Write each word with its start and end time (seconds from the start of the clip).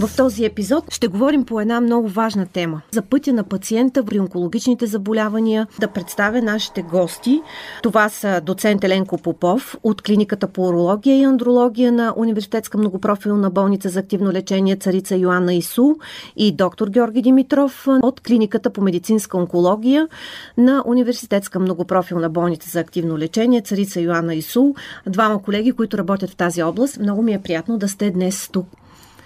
В 0.00 0.16
този 0.16 0.44
епизод 0.44 0.84
ще 0.94 1.08
говорим 1.08 1.44
по 1.44 1.60
една 1.60 1.80
много 1.80 2.08
важна 2.08 2.46
тема 2.46 2.80
за 2.90 3.02
пътя 3.02 3.32
на 3.32 3.44
пациента 3.44 4.04
при 4.04 4.20
онкологичните 4.20 4.86
заболявания. 4.86 5.66
Да 5.80 5.88
представя 5.88 6.42
нашите 6.42 6.82
гости. 6.82 7.42
Това 7.82 8.08
са 8.08 8.40
доцент 8.40 8.84
Еленко 8.84 9.18
Попов 9.18 9.76
от 9.82 10.02
клиниката 10.02 10.48
по 10.48 10.62
урология 10.62 11.18
и 11.18 11.22
андрология 11.22 11.92
на 11.92 12.14
Университетска 12.16 12.78
многопрофилна 12.78 13.50
болница 13.50 13.88
за 13.88 14.00
активно 14.00 14.32
лечение 14.32 14.76
Царица 14.76 15.16
Йоанна 15.16 15.54
Ису 15.54 15.94
и 16.36 16.52
доктор 16.52 16.88
Георги 16.88 17.22
Димитров 17.22 17.86
от 18.02 18.20
клиниката 18.20 18.70
по 18.70 18.82
медицинска 18.82 19.36
онкология 19.36 20.08
на 20.56 20.82
Университетска 20.86 21.58
многопрофилна 21.58 22.30
болница 22.30 22.70
за 22.70 22.80
активно 22.80 23.18
лечение 23.18 23.60
Царица 23.60 24.00
Йоанна 24.00 24.34
Ису. 24.34 24.74
Двама 25.06 25.42
колеги, 25.42 25.72
които 25.72 25.98
работят 25.98 26.30
в 26.30 26.36
тази 26.36 26.62
област. 26.62 26.98
Много 26.98 27.22
ми 27.22 27.34
е 27.34 27.42
приятно 27.42 27.78
да 27.78 27.88
сте 27.88 28.10
днес 28.10 28.48
тук. 28.52 28.66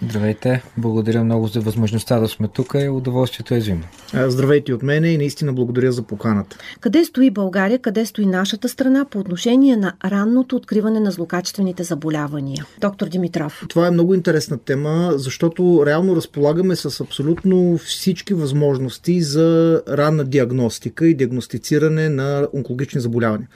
Здравейте, 0.02 0.62
благодаря 0.76 1.24
много 1.24 1.46
за 1.46 1.60
възможността 1.60 2.20
да 2.20 2.28
сме 2.28 2.48
тук 2.48 2.74
и 2.74 2.88
удоволствието 2.88 3.54
е 3.54 3.58
взаимно. 3.58 3.84
Здравейте 4.14 4.74
от 4.74 4.82
мене 4.82 5.08
и 5.08 5.18
наистина 5.18 5.52
благодаря 5.52 5.92
за 5.92 6.02
поканата. 6.02 6.56
Къде 6.80 7.04
стои 7.04 7.30
България, 7.30 7.78
къде 7.78 8.06
стои 8.06 8.26
нашата 8.26 8.68
страна 8.68 9.04
по 9.10 9.18
отношение 9.18 9.76
на 9.76 9.92
ранното 10.04 10.56
откриване 10.56 11.00
на 11.00 11.10
злокачествените 11.10 11.82
заболявания? 11.82 12.66
Доктор 12.80 13.08
Димитров. 13.08 13.64
Това 13.68 13.86
е 13.86 13.90
много 13.90 14.14
интересна 14.14 14.58
тема, 14.58 15.12
защото 15.14 15.82
реално 15.86 16.16
разполагаме 16.16 16.76
с 16.76 17.00
абсолютно 17.00 17.78
всички 17.78 18.34
възможности 18.34 19.22
за 19.22 19.82
ранна 19.88 20.24
диагностика 20.24 21.06
и 21.06 21.14
диагностициране 21.14 22.08
на 22.08 22.48
онкологични 22.54 23.00
заболявания. 23.00 23.48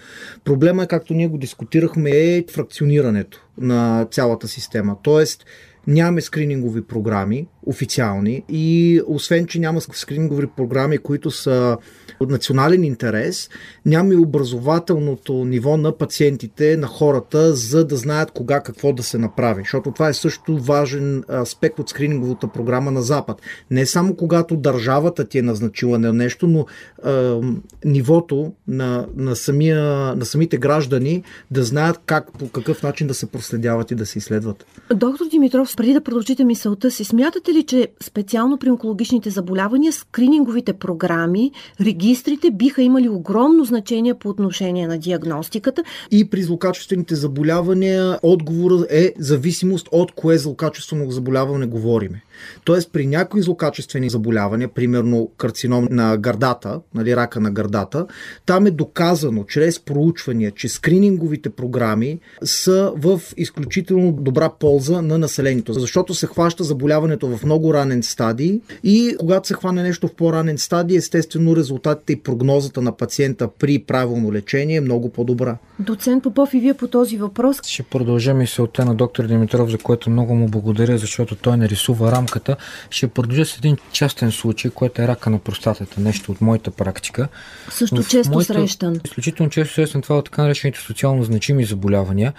Проблема 0.45 0.83
е, 0.83 0.87
както 0.87 1.15
ние 1.15 1.29
го 1.29 1.39
дискутирахме, 1.39 2.11
е 2.11 2.45
фракционирането 2.53 3.41
на 3.59 4.07
цялата 4.11 4.49
система. 4.49 4.97
Тоест, 5.03 5.45
Нямаме 5.87 6.21
скринингови 6.21 6.81
програми, 6.81 7.49
официални, 7.67 8.43
и 8.49 9.01
освен, 9.07 9.47
че 9.47 9.59
няма 9.59 9.81
скринингови 9.81 10.47
програми, 10.47 10.99
които 10.99 11.31
са 11.31 11.77
от 12.21 12.31
национален 12.31 12.85
интерес, 12.85 13.51
няма 13.87 14.15
и 14.15 14.17
образователното 14.17 15.45
ниво 15.45 15.77
на 15.77 15.99
пациентите, 15.99 16.77
на 16.77 16.87
хората, 16.87 17.55
за 17.55 17.87
да 17.87 17.97
знаят 17.97 18.31
кога 18.31 18.61
какво 18.61 18.93
да 18.93 19.03
се 19.03 19.19
направи. 19.19 19.63
Защото 19.63 19.93
това 19.93 20.09
е 20.09 20.15
също 20.15 20.59
важен 20.59 21.25
аспект 21.31 21.79
от 21.79 21.89
скрининговата 21.89 22.49
програма 22.49 22.91
на 22.91 23.03
Запад. 23.03 23.43
Не 23.71 23.87
само 23.87 24.17
когато 24.17 24.57
държавата 24.57 25.25
ти 25.25 25.39
е 25.39 25.43
назначила 25.43 25.99
на 25.99 26.13
нещо, 26.13 26.47
но 26.47 26.67
е, 27.07 27.41
нивото 27.85 28.53
на, 28.69 29.07
на, 29.17 29.37
самия, 29.37 29.83
на 30.17 30.25
самите 30.25 30.57
граждани 30.57 31.23
да 31.51 31.65
знаят 31.65 32.01
как, 32.07 32.39
по 32.39 32.49
какъв 32.49 32.83
начин 32.83 33.07
да 33.07 33.15
се 33.15 33.27
проследяват 33.27 33.91
и 33.91 33.95
да 33.95 34.07
се 34.07 34.19
изследват. 34.19 34.67
Доктор 34.95 35.29
Димитров, 35.31 35.77
преди 35.77 35.93
да 35.93 36.01
продължите 36.01 36.45
мисълта 36.45 36.91
си, 36.91 37.05
смятате 37.05 37.53
ли, 37.55 37.63
че 37.63 37.89
специално 38.03 38.59
при 38.59 38.71
онкологичните 38.71 39.31
заболявания 39.31 39.93
скрининговите 39.93 40.73
програми, 40.73 41.53
регистрите 41.81 42.51
биха 42.51 42.83
имали 42.83 43.09
огромно 43.09 43.65
значение 43.65 44.15
по 44.15 44.29
отношение 44.29 44.87
на 44.87 44.99
диагностиката? 44.99 45.85
И 46.11 46.31
при 46.31 46.43
злокачествените 46.43 47.15
заболявания 47.15 48.19
отговорът 48.23 48.87
е 48.91 49.15
зависимост 49.19 49.89
от 49.93 50.13
кое 50.13 50.39
злокачествено 50.39 51.11
заболяване 51.11 51.67
говориме. 51.67 52.23
Тоест 52.65 52.93
при 52.93 53.07
някои 53.07 53.43
злокачествени 53.43 54.11
заболявания, 54.11 54.69
примерно 54.69 55.31
карцином 55.37 55.89
на 55.91 56.17
гърдата, 56.17 56.81
нали, 56.95 57.17
рака 57.17 57.41
на 57.41 57.51
гърдата, 57.51 58.07
там 58.47 58.67
е 58.67 58.71
доказано 58.71 59.45
чрез 59.45 59.81
проучвания, 59.81 60.51
че 60.51 60.69
скрининговите 60.69 61.51
програми 61.51 62.19
са 62.45 62.93
в 62.97 63.21
изключително 63.37 64.13
добра 64.13 64.49
полза 64.49 65.03
на 65.03 65.19
населението, 65.19 65.73
защото 65.73 66.15
се 66.15 66.27
хваща 66.27 66.65
заболяването 66.65 67.37
в 67.37 67.44
много 67.45 67.75
ранен 67.75 68.03
стадий 68.03 68.61
и 68.85 69.17
когато 69.21 69.49
се 69.49 69.55
хване 69.55 69.83
нещо 69.83 70.09
в 70.09 70.15
по-ранен 70.15 70.59
стадий, 70.59 70.97
естествено 70.97 71.57
резултатите 71.57 72.13
и 72.13 72.21
прогнозата 72.21 72.83
на 72.83 72.97
пациента 72.97 73.49
при 73.59 73.79
правилно 73.79 74.33
лечение 74.33 74.77
е 74.77 74.81
много 74.81 75.09
по-добра. 75.09 75.57
Доцент 75.79 76.23
Попов 76.23 76.55
и 76.55 76.61
вие 76.61 76.75
по 76.75 76.89
този 76.89 77.17
въпрос. 77.17 77.57
Ще 77.67 77.83
продължа 77.83 78.35
мисълта 78.35 78.85
на 78.85 78.95
доктор 78.95 79.27
Димитров, 79.27 79.71
за 79.71 79.79
което 79.79 80.11
много 80.11 80.35
му 80.35 80.49
благодаря, 80.49 80.99
защото 80.99 81.37
той 81.37 81.57
нарисува 81.57 82.13
рамката. 82.13 82.57
Ще 82.91 83.09
продължа 83.09 83.45
с 83.45 83.59
един 83.59 83.77
частен 83.93 84.33
случай, 84.33 84.71
който 84.71 85.03
е 85.03 85.09
рака 85.09 85.31
на 85.31 85.39
простатата, 85.39 86.01
нещо 86.01 86.33
от 86.33 86.41
моята 86.41 86.71
практика. 86.71 87.29
Също 87.71 88.03
в 88.03 88.09
често 88.09 88.33
моята, 88.33 88.55
срещан. 88.55 89.01
Изключително 89.05 89.51
често 89.51 89.75
срещан 89.75 90.03
това 90.03 90.19
от 90.19 90.25
така 90.25 90.43
наречените 90.43 90.81
социално 90.81 91.23
значими 91.23 91.65
заболявания, 91.65 92.33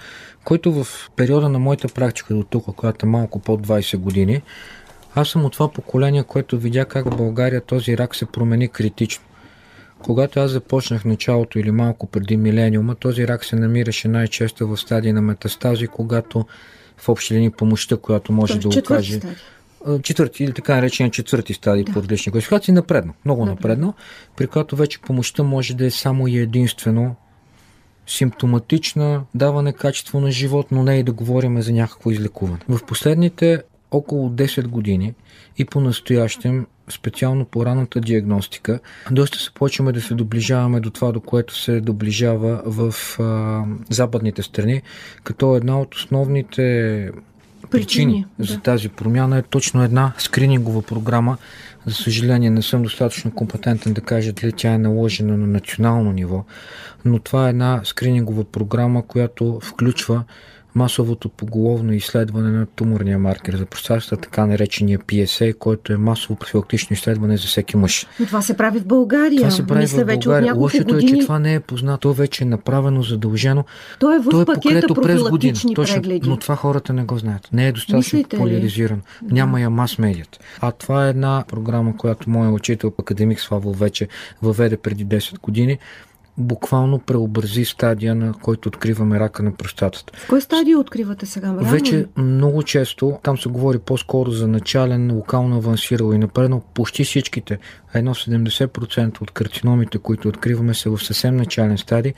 който 0.44 0.72
в 0.72 1.10
периода 1.16 1.48
на 1.48 1.58
моята 1.58 1.88
практика 1.88 2.34
до 2.34 2.42
тук, 2.42 2.64
която 2.76 3.06
е 3.06 3.08
малко 3.08 3.38
под 3.38 3.66
20 3.66 3.96
години, 3.96 4.42
аз 5.16 5.28
съм 5.28 5.44
от 5.44 5.52
това 5.52 5.68
поколение, 5.68 6.22
което 6.22 6.58
видя 6.58 6.84
как 6.84 7.04
в 7.10 7.16
България 7.16 7.60
този 7.60 7.98
рак 7.98 8.14
се 8.16 8.26
промени 8.26 8.68
критично. 8.68 9.24
Когато 10.02 10.40
аз 10.40 10.50
започнах 10.50 11.04
началото 11.04 11.58
или 11.58 11.70
малко 11.70 12.06
преди 12.06 12.36
милениума, 12.36 12.94
този 12.94 13.28
рак 13.28 13.44
се 13.44 13.56
намираше 13.56 14.08
най-често 14.08 14.68
в 14.68 14.76
стадии 14.76 15.12
на 15.12 15.22
метастази, 15.22 15.86
когато 15.86 16.46
в 16.96 17.08
общи 17.08 17.34
линии 17.34 17.50
помощта, 17.50 17.96
която 17.96 18.32
може 18.32 18.58
да 18.58 18.68
окаже. 18.68 19.20
Четвърти 20.02 20.44
или 20.44 20.52
така 20.52 20.74
наречения 20.74 21.10
четвърти 21.10 21.54
стадий 21.54 21.84
да. 21.84 21.92
по 21.92 22.02
различни 22.02 22.32
класификации, 22.32 22.74
напредно, 22.74 23.14
много 23.24 23.44
да, 23.44 23.50
напредно, 23.50 23.94
при 24.36 24.46
която 24.46 24.76
вече 24.76 25.00
помощта 25.00 25.42
може 25.42 25.74
да 25.74 25.86
е 25.86 25.90
само 25.90 26.28
и 26.28 26.38
единствено 26.38 27.16
симптоматична, 28.06 29.22
даване 29.34 29.72
качество 29.72 30.20
на 30.20 30.30
живот, 30.30 30.66
но 30.70 30.82
не 30.82 30.98
и 30.98 31.02
да 31.02 31.12
говорим 31.12 31.62
за 31.62 31.72
някакво 31.72 32.10
излекуване. 32.10 32.58
В 32.68 32.84
последните 32.86 33.62
около 33.96 34.30
10 34.30 34.66
години 34.66 35.14
и 35.58 35.64
по-настоящем, 35.64 36.66
специално 36.88 37.44
по 37.44 37.66
ранната 37.66 38.00
диагностика, 38.00 38.80
доста 39.10 39.38
се 39.38 39.50
почваме 39.54 39.92
да 39.92 40.00
се 40.00 40.14
доближаваме 40.14 40.80
до 40.80 40.90
това, 40.90 41.12
до 41.12 41.20
което 41.20 41.58
се 41.58 41.80
доближава 41.80 42.62
в 42.66 42.94
а, 43.20 43.64
западните 43.90 44.42
страни, 44.42 44.82
като 45.24 45.56
една 45.56 45.80
от 45.80 45.94
основните 45.94 46.62
причини, 47.70 47.84
причини 47.84 48.26
да. 48.38 48.44
за 48.44 48.60
тази 48.60 48.88
промяна 48.88 49.38
е 49.38 49.42
точно 49.42 49.84
една 49.84 50.12
скринингова 50.18 50.82
програма. 50.82 51.36
За 51.86 51.94
съжаление 51.94 52.50
не 52.50 52.62
съм 52.62 52.82
достатъчно 52.82 53.30
компетентен 53.30 53.92
да 53.92 54.00
кажа 54.00 54.32
дали 54.32 54.52
тя 54.52 54.72
е 54.72 54.78
наложена 54.78 55.36
на 55.36 55.46
национално 55.46 56.12
ниво, 56.12 56.44
но 57.04 57.18
това 57.18 57.46
е 57.46 57.50
една 57.50 57.80
скринингова 57.84 58.44
програма, 58.44 59.06
която 59.06 59.60
включва 59.62 60.24
масовото 60.76 61.28
поголовно 61.28 61.92
изследване 61.92 62.50
на 62.50 62.66
туморния 62.66 63.18
маркер 63.18 63.56
за 63.56 63.66
простатата, 63.66 64.16
така 64.16 64.46
наречения 64.46 64.98
PSA, 64.98 65.58
който 65.58 65.92
е 65.92 65.96
масово 65.96 66.36
профилактично 66.36 66.94
изследване 66.94 67.36
за 67.36 67.46
всеки 67.46 67.76
мъж. 67.76 68.06
Но 68.20 68.26
това 68.26 68.42
се 68.42 68.56
прави 68.56 68.80
в 68.80 68.86
България. 68.86 69.38
Това 69.38 69.50
се 69.50 69.66
прави 69.66 69.80
Мисля, 69.80 70.04
в 70.04 70.06
България. 70.06 70.54
Лошото 70.54 70.94
години... 70.94 71.12
е, 71.12 71.14
че 71.14 71.22
това 71.22 71.38
не 71.38 71.54
е 71.54 71.60
познато, 71.60 72.08
то 72.08 72.14
вече 72.14 72.44
е 72.44 72.46
направено, 72.46 73.02
задължено. 73.02 73.64
То 73.98 74.14
е 74.14 74.18
в 74.18 74.30
То 74.30 74.42
е 74.42 74.44
пакета 74.44 74.94
през 74.94 75.22
година. 75.22 75.58
Точно, 75.74 76.02
но 76.22 76.36
това 76.36 76.56
хората 76.56 76.92
не 76.92 77.04
го 77.04 77.18
знаят. 77.18 77.48
Не 77.52 77.68
е 77.68 77.72
достатъчно 77.72 78.22
популяризирано. 78.22 79.00
Да. 79.22 79.34
Няма 79.34 79.60
я 79.60 79.70
мас 79.70 79.98
медият. 79.98 80.40
А 80.60 80.72
това 80.72 81.06
е 81.06 81.10
една 81.10 81.44
програма, 81.48 81.96
която 81.96 82.30
моят 82.30 82.54
учител, 82.54 82.92
академик 82.98 83.40
Славол, 83.40 83.72
вече 83.72 84.08
въведе 84.42 84.76
преди 84.76 85.06
10 85.06 85.40
години 85.40 85.78
буквално 86.38 86.98
преобрази 86.98 87.64
стадия, 87.64 88.14
на 88.14 88.32
който 88.32 88.68
откриваме 88.68 89.20
рака 89.20 89.42
на 89.42 89.52
простатата. 89.52 90.12
В 90.18 90.28
кой 90.28 90.40
стадия 90.40 90.78
откривате 90.78 91.26
сега? 91.26 91.46
Рано? 91.46 91.70
Вече 91.70 92.06
много 92.16 92.62
често, 92.62 93.18
там 93.22 93.38
се 93.38 93.48
говори 93.48 93.78
по-скоро 93.78 94.30
за 94.30 94.48
начален, 94.48 95.12
локално 95.12 95.56
авансирал 95.56 96.12
и 96.12 96.18
напреднал. 96.18 96.62
Почти 96.74 97.04
всичките, 97.04 97.58
едно 97.94 98.14
70% 98.14 99.22
от 99.22 99.30
карциномите, 99.30 99.98
които 99.98 100.28
откриваме, 100.28 100.74
са 100.74 100.90
в 100.90 101.04
съвсем 101.04 101.36
начален 101.36 101.78
стадий, 101.78 102.12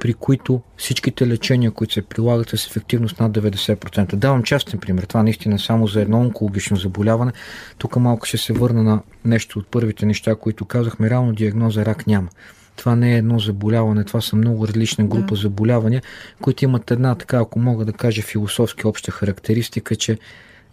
при 0.00 0.14
които 0.14 0.60
всичките 0.76 1.28
лечения, 1.28 1.70
които 1.70 1.94
се 1.94 2.02
прилагат 2.02 2.48
с 2.48 2.66
ефективност 2.66 3.20
над 3.20 3.32
90%. 3.32 4.16
Давам 4.16 4.42
частен 4.42 4.80
пример. 4.80 5.02
Това 5.02 5.22
наистина 5.22 5.58
само 5.58 5.86
за 5.86 6.00
едно 6.00 6.20
онкологично 6.20 6.76
заболяване. 6.76 7.32
Тук 7.78 7.96
малко 7.96 8.26
ще 8.26 8.38
се 8.38 8.52
върна 8.52 8.82
на 8.82 9.02
нещо 9.24 9.58
от 9.58 9.66
първите 9.66 10.06
неща, 10.06 10.34
които 10.34 10.64
казахме. 10.64 11.10
Реално 11.10 11.32
диагноза 11.32 11.84
рак 11.84 12.06
няма. 12.06 12.28
Това 12.76 12.96
не 12.96 13.14
е 13.14 13.18
едно 13.18 13.38
заболяване, 13.38 14.04
това 14.04 14.20
са 14.20 14.36
много 14.36 14.68
различна 14.68 15.04
група 15.04 15.34
да. 15.34 15.40
заболявания, 15.40 16.02
които 16.42 16.64
имат 16.64 16.90
една 16.90 17.14
така, 17.14 17.38
ако 17.38 17.58
мога 17.58 17.84
да 17.84 17.92
кажа, 17.92 18.22
философски 18.22 18.86
обща 18.86 19.10
характеристика, 19.10 19.96
че 19.96 20.18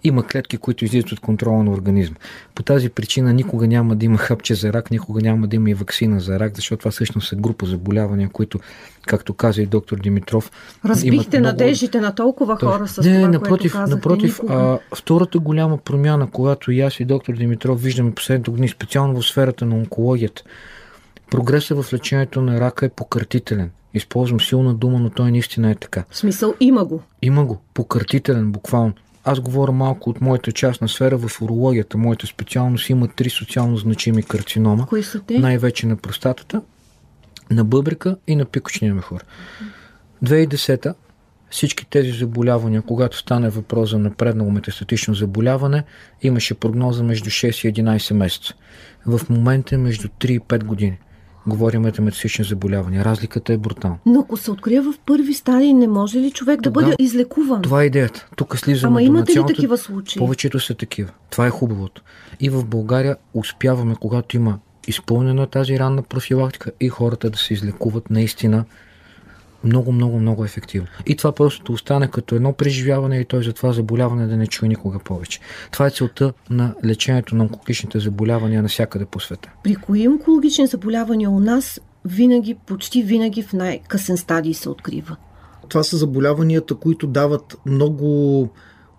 има 0.03 0.23
клетки, 0.23 0.57
които 0.57 0.85
излизат 0.85 1.11
от 1.11 1.19
контрола 1.19 1.63
на 1.63 1.71
организма. 1.71 2.15
По 2.55 2.63
тази 2.63 2.89
причина 2.89 3.33
никога 3.33 3.67
няма 3.67 3.95
да 3.95 4.05
има 4.05 4.17
хапче 4.17 4.55
за 4.55 4.73
рак, 4.73 4.91
никога 4.91 5.21
няма 5.21 5.47
да 5.47 5.55
има 5.55 5.69
и 5.69 5.73
вакцина 5.73 6.19
за 6.19 6.39
рак, 6.39 6.55
защото 6.55 6.79
това 6.79 6.91
всъщност 6.91 7.27
са 7.27 7.35
група 7.35 7.65
заболявания, 7.65 8.29
които, 8.29 8.59
както 9.07 9.33
каза 9.33 9.61
и 9.61 9.65
доктор 9.65 9.99
Димитров, 9.99 10.51
Разбихте 10.85 11.39
много... 11.39 11.51
надеждите 11.51 11.99
на 11.99 12.15
толкова 12.15 12.55
хора 12.55 12.87
с 12.87 13.03
не, 13.03 13.17
това, 13.17 13.27
напротив, 13.27 13.71
което 13.73 13.95
напротив 13.95 14.39
а, 14.49 14.79
втората 14.95 15.39
голяма 15.39 15.77
промяна, 15.77 16.31
която 16.31 16.71
и 16.71 16.81
аз 16.81 16.99
и 16.99 17.05
доктор 17.05 17.33
Димитров 17.33 17.81
виждаме 17.81 18.11
последните 18.11 18.51
години, 18.51 18.69
специално 18.69 19.21
в 19.21 19.27
сферата 19.27 19.65
на 19.65 19.75
онкологията, 19.75 20.43
прогресът 21.31 21.83
в 21.83 21.93
лечението 21.93 22.41
на 22.41 22.59
рака 22.59 22.85
е 22.85 22.89
пократителен. 22.89 23.71
Използвам 23.93 24.41
силна 24.41 24.73
дума, 24.73 24.99
но 24.99 25.09
той 25.09 25.31
наистина 25.31 25.71
е 25.71 25.75
така. 25.75 26.03
В 26.09 26.17
смисъл 26.17 26.53
има 26.59 26.85
го. 26.85 27.01
Има 27.21 27.45
го. 27.45 27.61
Пократителен, 27.73 28.51
буквално. 28.51 28.93
Аз 29.23 29.39
говоря 29.39 29.71
малко 29.71 30.09
от 30.09 30.21
моята 30.21 30.51
частна 30.51 30.89
сфера 30.89 31.17
в 31.17 31.41
урологията. 31.41 31.97
Моята 31.97 32.27
специалност 32.27 32.89
има 32.89 33.07
три 33.07 33.29
социално 33.29 33.77
значими 33.77 34.23
карцинома. 34.23 34.85
Кои 34.87 35.03
са 35.03 35.19
те? 35.19 35.39
Най-вече 35.39 35.87
на 35.87 35.95
простатата, 35.95 36.61
на 37.51 37.63
бъбрика 37.63 38.17
и 38.27 38.35
на 38.35 38.45
пикочния 38.45 38.95
мехур. 38.95 39.25
2010 40.23 40.93
всички 41.49 41.85
тези 41.85 42.11
заболявания, 42.11 42.81
когато 42.81 43.17
стане 43.17 43.49
въпрос 43.49 43.89
за 43.89 43.99
напреднало 43.99 44.51
метастатично 44.51 45.13
заболяване, 45.13 45.83
имаше 46.21 46.53
прогноза 46.53 47.03
между 47.03 47.29
6 47.29 47.69
и 47.69 47.73
11 47.73 48.13
месеца. 48.13 48.53
В 49.05 49.21
момента 49.29 49.75
е 49.75 49.77
между 49.77 50.07
3 50.07 50.31
и 50.31 50.39
5 50.39 50.63
години 50.63 50.97
говорим 51.47 51.81
метастатични 51.81 52.45
заболявания. 52.45 53.05
Разликата 53.05 53.53
е 53.53 53.57
брутална. 53.57 53.97
Но 54.05 54.19
ако 54.19 54.37
се 54.37 54.51
открие 54.51 54.81
в 54.81 54.93
първи 55.05 55.33
стадии, 55.33 55.73
не 55.73 55.87
може 55.87 56.19
ли 56.19 56.31
човек 56.31 56.61
да 56.61 56.71
бъде 56.71 56.95
излекуван? 56.99 57.61
Това 57.61 57.83
е 57.83 57.85
идеята. 57.85 58.27
Тук 58.35 58.57
слизаме 58.57 58.91
Ама 58.91 59.01
имате 59.01 59.39
ли 59.39 59.43
такива 59.47 59.77
случаи? 59.77 60.19
Повечето 60.19 60.59
са 60.59 60.73
такива. 60.73 61.09
Това 61.29 61.47
е 61.47 61.49
хубавото. 61.49 62.01
И 62.39 62.49
в 62.49 62.65
България 62.65 63.15
успяваме, 63.33 63.95
когато 63.99 64.35
има 64.35 64.59
изпълнена 64.87 65.47
тази 65.47 65.79
ранна 65.79 66.01
профилактика 66.01 66.71
и 66.81 66.89
хората 66.89 67.29
да 67.29 67.37
се 67.37 67.53
излекуват 67.53 68.09
наистина 68.09 68.65
много, 69.67 69.91
много, 69.91 70.19
много 70.19 70.45
ефективно. 70.45 70.87
И 71.05 71.15
това 71.15 71.31
просто 71.31 71.73
остане 71.73 72.07
като 72.07 72.35
едно 72.35 72.53
преживяване 72.53 73.17
и 73.17 73.25
той 73.25 73.43
за 73.43 73.53
това 73.53 73.71
заболяване 73.71 74.27
да 74.27 74.37
не 74.37 74.47
чуе 74.47 74.67
никога 74.67 74.99
повече. 74.99 75.39
Това 75.71 75.87
е 75.87 75.89
целта 75.89 76.33
на 76.49 76.75
лечението 76.85 77.35
на 77.35 77.43
онкологичните 77.43 77.99
заболявания 77.99 78.61
навсякъде 78.61 79.05
по 79.05 79.19
света. 79.19 79.49
При 79.63 79.75
кои 79.75 80.07
онкологични 80.07 80.67
заболявания 80.67 81.29
у 81.29 81.39
нас 81.39 81.81
винаги, 82.05 82.55
почти 82.55 83.03
винаги 83.03 83.43
в 83.43 83.53
най-късен 83.53 84.17
стадий 84.17 84.53
се 84.53 84.69
открива? 84.69 85.15
Това 85.69 85.83
са 85.83 85.97
заболяванията, 85.97 86.75
които 86.75 87.07
дават 87.07 87.57
много 87.65 88.49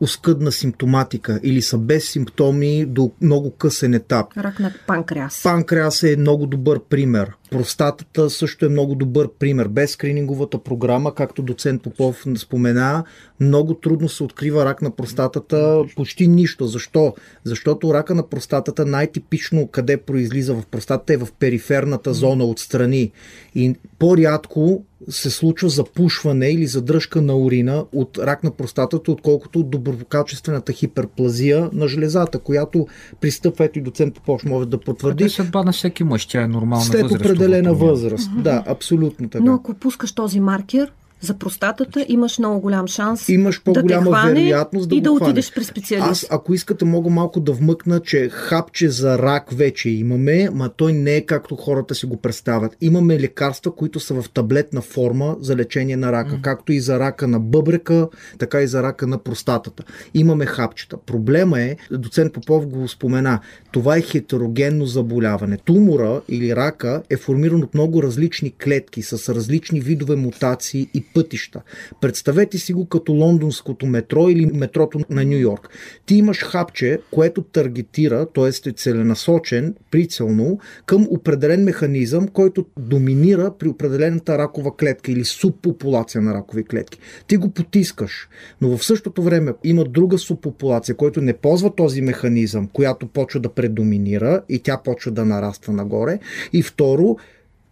оскъдна 0.00 0.52
симптоматика 0.52 1.40
или 1.42 1.62
са 1.62 1.78
без 1.78 2.10
симптоми 2.10 2.86
до 2.86 3.10
много 3.20 3.50
късен 3.50 3.94
етап. 3.94 4.26
Рак 4.36 4.58
на 4.58 4.72
панкреас. 4.86 5.42
Панкреас 5.42 6.02
е 6.02 6.16
много 6.16 6.46
добър 6.46 6.80
пример. 6.80 7.32
Простатата 7.50 8.30
също 8.30 8.66
е 8.66 8.68
много 8.68 8.94
добър 8.94 9.28
пример. 9.38 9.68
Без 9.68 9.90
скрининговата 9.90 10.58
програма, 10.58 11.14
както 11.14 11.42
доцент 11.42 11.82
Попов 11.82 12.24
спомена, 12.36 13.04
много 13.40 13.74
трудно 13.74 14.08
се 14.08 14.24
открива 14.24 14.64
рак 14.64 14.82
на 14.82 14.90
простатата, 14.90 15.84
почти 15.96 16.28
нищо. 16.28 16.66
Защо? 16.66 17.14
Защото 17.44 17.94
рака 17.94 18.14
на 18.14 18.28
простатата 18.28 18.86
най-типично 18.86 19.66
къде 19.66 19.96
произлиза 19.96 20.54
в 20.54 20.66
простатата 20.70 21.14
е 21.14 21.16
в 21.16 21.28
периферната 21.38 22.14
зона 22.14 22.44
отстрани. 22.44 23.12
И 23.54 23.74
по-рядко 23.98 24.84
се 25.08 25.30
случва 25.30 25.68
запушване 25.68 26.48
или 26.48 26.66
задръжка 26.66 27.22
на 27.22 27.36
урина 27.36 27.84
от 27.92 28.18
рак 28.18 28.44
на 28.44 28.50
простатата, 28.50 29.12
отколкото 29.12 29.60
от 29.60 29.70
доброкачествената 29.70 30.72
хиперплазия 30.72 31.70
на 31.72 31.88
железата, 31.88 32.38
която 32.38 32.86
пристъпва, 33.20 33.64
ето 33.64 33.78
и 33.78 33.82
доцент 33.82 34.14
Попов 34.14 34.44
може 34.44 34.68
да 34.68 34.80
потвърди. 34.80 35.16
Това 35.16 35.26
е 35.26 35.30
съдба 35.30 35.62
на 35.62 35.72
всеки 35.72 36.04
мъж, 36.04 36.26
тя 36.26 36.42
е 36.42 36.48
нормална 36.48 36.84
След 36.84 37.02
възраст 37.02 37.24
определена 37.24 37.74
възраст. 37.74 38.30
Да, 38.42 38.62
абсолютно 38.66 39.28
така. 39.28 39.44
Но 39.44 39.54
ако 39.54 39.74
пускаш 39.74 40.12
този 40.12 40.40
маркер, 40.40 40.92
за 41.20 41.34
простатата 41.34 42.06
имаш 42.08 42.38
много 42.38 42.60
голям 42.60 42.86
шанс 42.86 43.28
имаш 43.28 43.62
по-голяма 43.62 44.10
да 44.10 44.22
вероятност 44.26 44.88
да 44.88 44.96
и 44.96 45.00
да 45.00 45.10
хване. 45.10 45.24
отидеш 45.24 45.52
при 45.54 45.64
специалист. 45.64 46.10
Аз, 46.10 46.26
ако 46.30 46.54
искате, 46.54 46.84
мога 46.84 47.10
малко 47.10 47.40
да 47.40 47.52
вмъкна, 47.52 48.00
че 48.00 48.28
хапче 48.28 48.88
за 48.88 49.18
рак 49.18 49.50
вече 49.52 49.90
имаме, 49.90 50.48
ма 50.52 50.70
той 50.76 50.92
не 50.92 51.16
е 51.16 51.20
както 51.20 51.56
хората 51.56 51.94
си 51.94 52.06
го 52.06 52.16
представят. 52.16 52.76
Имаме 52.80 53.20
лекарства, 53.20 53.74
които 53.74 54.00
са 54.00 54.22
в 54.22 54.30
таблетна 54.34 54.80
форма 54.80 55.36
за 55.40 55.56
лечение 55.56 55.96
на 55.96 56.12
рака, 56.12 56.34
mm. 56.34 56.40
както 56.40 56.72
и 56.72 56.80
за 56.80 56.98
рака 56.98 57.28
на 57.28 57.40
бъбрека, 57.40 58.08
така 58.38 58.62
и 58.62 58.66
за 58.66 58.82
рака 58.82 59.06
на 59.06 59.18
простатата. 59.18 59.82
Имаме 60.14 60.46
хапчета. 60.46 60.96
Проблема 61.06 61.60
е, 61.60 61.76
доцент 61.90 62.32
Попов 62.32 62.66
го 62.66 62.88
спомена, 62.88 63.40
това 63.72 63.96
е 63.96 64.00
хетерогенно 64.00 64.86
заболяване. 64.86 65.56
Тумора 65.56 66.20
или 66.28 66.56
рака 66.56 67.02
е 67.10 67.16
формиран 67.16 67.62
от 67.62 67.74
много 67.74 68.02
различни 68.02 68.54
клетки 68.64 69.02
с 69.02 69.34
различни 69.34 69.80
видове 69.80 70.16
мутации 70.16 70.88
и 70.94 71.04
пътища. 71.14 71.62
Представете 72.00 72.58
си 72.58 72.72
го 72.72 72.86
като 72.86 73.12
лондонското 73.12 73.86
метро 73.86 74.28
или 74.28 74.46
метрото 74.46 75.00
на 75.10 75.24
Нью 75.24 75.38
Йорк. 75.38 75.68
Ти 76.06 76.14
имаш 76.14 76.44
хапче, 76.44 76.98
което 77.10 77.42
таргетира, 77.42 78.26
т.е. 78.26 78.68
е 78.68 78.72
целенасочен, 78.72 79.74
прицелно, 79.90 80.58
към 80.86 81.06
определен 81.10 81.64
механизъм, 81.64 82.28
който 82.28 82.66
доминира 82.78 83.52
при 83.58 83.68
определената 83.68 84.38
ракова 84.38 84.76
клетка 84.76 85.12
или 85.12 85.24
субпопулация 85.24 86.20
на 86.22 86.34
ракови 86.34 86.64
клетки. 86.64 86.98
Ти 87.26 87.36
го 87.36 87.50
потискаш, 87.50 88.28
но 88.60 88.76
в 88.76 88.84
същото 88.84 89.22
време 89.22 89.52
има 89.64 89.84
друга 89.84 90.18
субпопулация, 90.18 90.94
който 90.94 91.20
не 91.20 91.32
ползва 91.32 91.74
този 91.74 92.00
механизъм, 92.00 92.68
която 92.72 93.06
почва 93.06 93.40
да 93.40 93.48
предоминира 93.48 94.42
и 94.48 94.58
тя 94.58 94.80
почва 94.84 95.10
да 95.10 95.24
нараства 95.24 95.72
нагоре. 95.72 96.18
И 96.52 96.62
второ, 96.62 97.16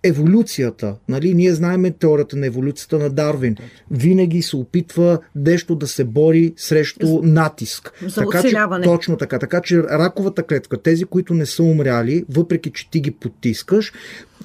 еволюцията. 0.06 0.96
Нали? 1.08 1.34
Ние 1.34 1.54
знаем 1.54 1.92
теорията 1.98 2.36
на 2.36 2.46
еволюцията 2.46 2.98
на 2.98 3.10
Дарвин. 3.10 3.56
Винаги 3.90 4.42
се 4.42 4.56
опитва 4.56 5.18
нещо 5.36 5.74
да 5.74 5.86
се 5.86 6.04
бори 6.04 6.52
срещу 6.56 7.20
натиск. 7.22 7.92
За 8.06 8.20
така, 8.20 8.38
оцеляване. 8.38 8.84
Че, 8.84 8.90
точно 8.90 9.16
така. 9.16 9.38
Така 9.38 9.60
че 9.60 9.82
раковата 9.82 10.42
клетка, 10.42 10.82
тези, 10.82 11.04
които 11.04 11.34
не 11.34 11.46
са 11.46 11.62
умряли, 11.62 12.24
въпреки 12.28 12.70
че 12.70 12.90
ти 12.90 13.00
ги 13.00 13.10
потискаш, 13.10 13.92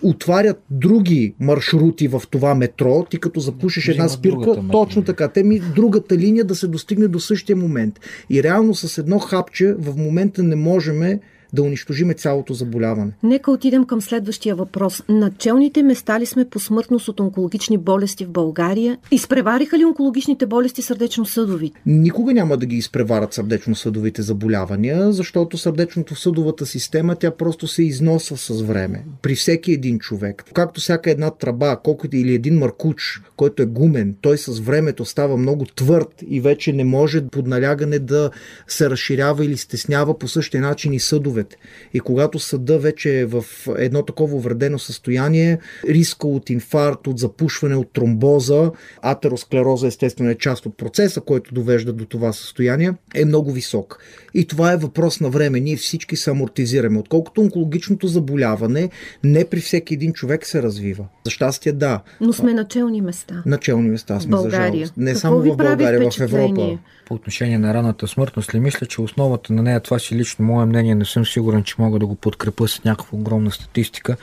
отварят 0.02 0.64
други 0.70 1.34
маршрути 1.40 2.08
в 2.08 2.22
това 2.30 2.56
метро, 2.56 3.06
ти 3.10 3.20
като 3.20 3.40
запушиш 3.40 3.88
една 3.88 4.10
спирка, 4.10 4.64
точно 4.72 5.04
така. 5.04 5.28
Те 5.28 5.44
ми 5.44 5.60
другата 5.76 6.18
линия 6.18 6.46
да 6.46 6.56
се 6.56 6.68
достигне 6.68 7.08
до 7.08 7.20
същия 7.20 7.56
момент. 7.56 8.00
И 8.30 8.44
реално 8.44 8.76
с 8.76 8.98
едно 8.98 9.20
хапче 9.20 9.74
в 9.74 9.96
момента 9.98 10.44
не 10.44 10.56
можем 10.56 11.20
да 11.54 11.62
унищожиме 11.64 12.14
цялото 12.14 12.54
заболяване. 12.54 13.12
Нека 13.24 13.52
отидем 13.52 13.86
към 13.86 14.02
следващия 14.02 14.56
въпрос. 14.56 15.04
Началните 15.10 15.84
места 15.84 16.20
ли 16.20 16.26
сме 16.26 16.50
по 16.50 16.60
смъртност 16.60 17.08
от 17.08 17.20
онкологични 17.20 17.78
болести 17.78 18.26
в 18.26 18.30
България? 18.30 18.98
Изпревариха 19.12 19.78
ли 19.78 19.86
онкологичните 19.86 20.46
болести 20.46 20.82
сърдечно-съдови? 20.82 21.72
Никога 21.86 22.34
няма 22.34 22.58
да 22.58 22.66
ги 22.66 22.76
изпреварат 22.76 23.34
сърдечно-съдовите 23.34 24.22
заболявания, 24.22 25.12
защото 25.12 25.58
сърдечно-съдовата 25.58 26.66
система 26.66 27.16
тя 27.16 27.32
просто 27.32 27.68
се 27.68 27.84
износва 27.84 28.38
с 28.38 28.62
време. 28.62 29.06
При 29.22 29.36
всеки 29.36 29.72
един 29.72 30.00
човек. 30.00 30.44
Както 30.54 30.82
всяка 30.82 31.12
една 31.12 31.32
тръба, 31.32 31.78
колкото 31.84 32.16
или 32.16 32.34
един 32.34 32.58
маркуч, 32.58 33.22
който 33.36 33.64
е 33.64 33.66
гумен, 33.66 34.16
той 34.22 34.38
с 34.38 34.60
времето 34.60 35.06
става 35.06 35.38
много 35.38 35.66
твърд 35.66 36.24
и 36.28 36.42
вече 36.42 36.74
не 36.74 36.84
може 36.84 37.28
под 37.28 37.48
налягане 37.48 38.00
да 38.00 38.32
се 38.68 38.90
разширява 38.90 39.46
или 39.46 39.58
стеснява 39.58 40.20
по 40.20 40.28
същия 40.28 40.62
начин 40.62 40.94
и 40.94 41.00
съдове 41.00 41.41
съдовете. 41.42 41.58
И 41.94 42.00
когато 42.00 42.40
съда 42.40 42.80
вече 42.80 43.20
е 43.20 43.26
в 43.26 43.46
едно 43.78 44.04
такова 44.04 44.36
увредено 44.36 44.80
състояние, 44.80 45.60
риска 45.88 46.28
от 46.28 46.50
инфаркт, 46.50 47.08
от 47.08 47.20
запушване, 47.20 47.76
от 47.76 47.94
тромбоза, 47.94 48.72
атеросклероза 49.02 49.88
естествено 49.88 50.30
е 50.30 50.36
част 50.36 50.66
от 50.66 50.78
процеса, 50.78 51.22
който 51.22 51.54
довежда 51.54 51.94
до 51.94 52.06
това 52.06 52.34
състояние, 52.34 52.94
е 53.16 53.26
много 53.26 53.52
висок. 53.52 54.00
И 54.34 54.46
това 54.46 54.72
е 54.72 54.78
въпрос 54.78 55.20
на 55.20 55.30
време. 55.30 55.60
Ние 55.60 55.78
всички 55.78 56.16
се 56.16 56.30
амортизираме. 56.30 57.00
Отколкото 57.00 57.42
онкологичното 57.42 58.08
заболяване 58.08 58.90
не 59.24 59.46
при 59.46 59.60
всеки 59.60 59.94
един 59.94 60.14
човек 60.14 60.46
се 60.46 60.64
развива. 60.64 61.06
За 61.26 61.32
щастие 61.32 61.72
да. 61.72 62.02
Но 62.22 62.34
сме 62.34 62.54
начални 62.54 63.02
места. 63.02 63.44
Начални 63.46 63.90
места 63.90 64.20
сме, 64.20 64.30
България. 64.30 64.72
за 64.72 64.78
жалост. 64.78 64.94
Не 64.98 65.12
Какво 65.12 65.20
само 65.20 65.42
в 65.42 65.58
България, 65.58 66.12
в 66.12 66.20
Европа. 66.20 66.78
По 67.06 67.16
отношение 67.16 67.58
на 67.58 67.74
раната 67.74 68.08
смъртност 68.08 68.56
ли 68.56 68.60
мисля, 68.60 68.86
че 68.86 69.02
основата 69.02 69.54
на 69.54 69.64
нея, 69.64 69.80
това 69.80 70.00
си 70.00 70.16
лично 70.16 70.46
мое 70.46 70.66
мнение, 70.66 70.96
не 70.96 71.06
съм 71.06 71.26
сигурен, 71.32 71.64
че 71.64 71.76
мога 71.78 72.00
да 72.00 72.06
го 72.06 72.16
подкрепя 72.16 72.68
с 72.68 72.84
някаква 72.84 73.18
огромна 73.18 73.52
статистика, 73.52 74.18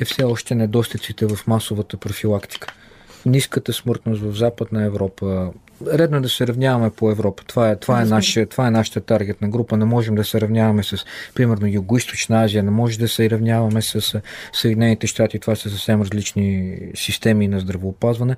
е 0.00 0.04
все 0.04 0.24
още 0.24 0.54
недостиците 0.54 1.26
в 1.26 1.46
масовата 1.46 1.96
профилактика. 1.96 2.74
Ниската 3.26 3.72
смъртност 3.72 4.22
в 4.22 4.32
Западна 4.32 4.84
Европа, 4.84 5.52
редно 5.86 6.16
е 6.16 6.20
да 6.20 6.28
се 6.28 6.46
равняваме 6.46 6.90
по 6.90 7.10
Европа. 7.10 7.42
Това 7.46 7.70
е, 7.70 7.76
това 7.76 8.02
е, 8.02 8.04
наша, 8.04 8.46
това 8.46 8.66
е 8.66 8.70
нашата 8.70 9.00
таргетна 9.00 9.48
група. 9.48 9.76
Не 9.76 9.84
можем 9.84 10.14
да 10.14 10.24
се 10.24 10.40
равняваме 10.40 10.82
с, 10.82 11.04
примерно, 11.34 11.66
Юго-Источна 11.66 12.44
Азия, 12.44 12.62
не 12.62 12.70
може 12.70 12.98
да 12.98 13.08
се 13.08 13.30
равняваме 13.30 13.82
с 13.82 14.20
Съединените 14.52 15.06
щати. 15.06 15.38
Това 15.38 15.56
са 15.56 15.70
съвсем 15.70 16.02
различни 16.02 16.78
системи 16.94 17.48
на 17.48 17.60
здравеопазване. 17.60 18.36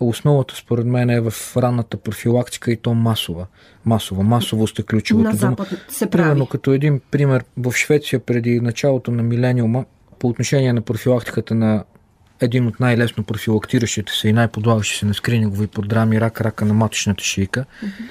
Основата, 0.00 0.54
според 0.56 0.86
мен, 0.86 1.10
е 1.10 1.20
в 1.20 1.56
ранната 1.56 1.96
профилактика 1.96 2.72
и 2.72 2.76
то 2.76 2.94
масова. 2.94 3.46
Масова. 3.84 4.22
Масовост 4.22 4.78
е 4.78 4.82
ключовото. 4.82 5.28
На 5.28 5.36
Запад 5.36 5.68
се 5.88 6.10
прави. 6.10 6.22
Примерно, 6.22 6.46
като 6.46 6.72
един 6.72 7.00
пример, 7.10 7.44
в 7.56 7.72
Швеция 7.72 8.20
преди 8.20 8.60
началото 8.60 9.10
на 9.10 9.22
милениума, 9.22 9.84
по 10.18 10.28
отношение 10.28 10.72
на 10.72 10.80
профилактиката 10.80 11.54
на 11.54 11.84
един 12.40 12.66
от 12.66 12.80
най-лесно 12.80 13.24
профилактиращите 13.24 14.12
се 14.12 14.28
и 14.28 14.32
най-подлагащи 14.32 14.98
се 14.98 15.06
на 15.06 15.14
скринингови 15.14 15.66
програми 15.66 16.20
рак, 16.20 16.40
рака 16.40 16.64
на 16.64 16.74
маточната 16.74 17.24
шийка. 17.24 17.64
Mm-hmm. 17.64 18.10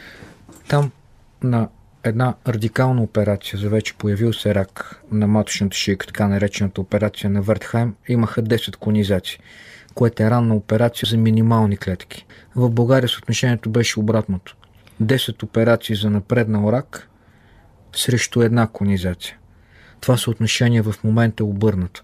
Там 0.68 0.92
на 1.44 1.68
една 2.04 2.34
радикална 2.48 3.02
операция 3.02 3.60
за 3.60 3.70
вече 3.70 3.94
появил 3.94 4.34
се 4.34 4.56
рак 4.56 5.02
на 5.12 5.28
маточната 5.28 5.78
шийка, 5.78 6.08
така 6.08 6.28
наречената 6.28 6.82
операция 6.82 7.30
на 7.30 7.42
Вертхайм, 7.42 7.96
имаха 8.08 8.44
10 8.44 8.76
конизации, 8.76 9.40
което 9.94 10.24
е 10.24 10.30
ранна 10.30 10.56
операция 10.56 11.10
за 11.10 11.18
минимални 11.18 11.78
клетки. 11.78 12.26
В 12.56 12.70
България 12.70 13.10
съотношението 13.10 13.70
беше 13.70 14.00
обратното. 14.00 14.56
10 15.04 15.44
операции 15.44 15.96
за 15.96 16.10
напреднал 16.10 16.72
рак 16.72 17.10
срещу 17.96 18.42
една 18.42 18.68
конизация. 18.68 19.38
Това 20.02 20.18
съотношение 20.18 20.82
в 20.82 20.96
момента 21.04 21.44
е 21.44 21.46
обърнато 21.46 22.04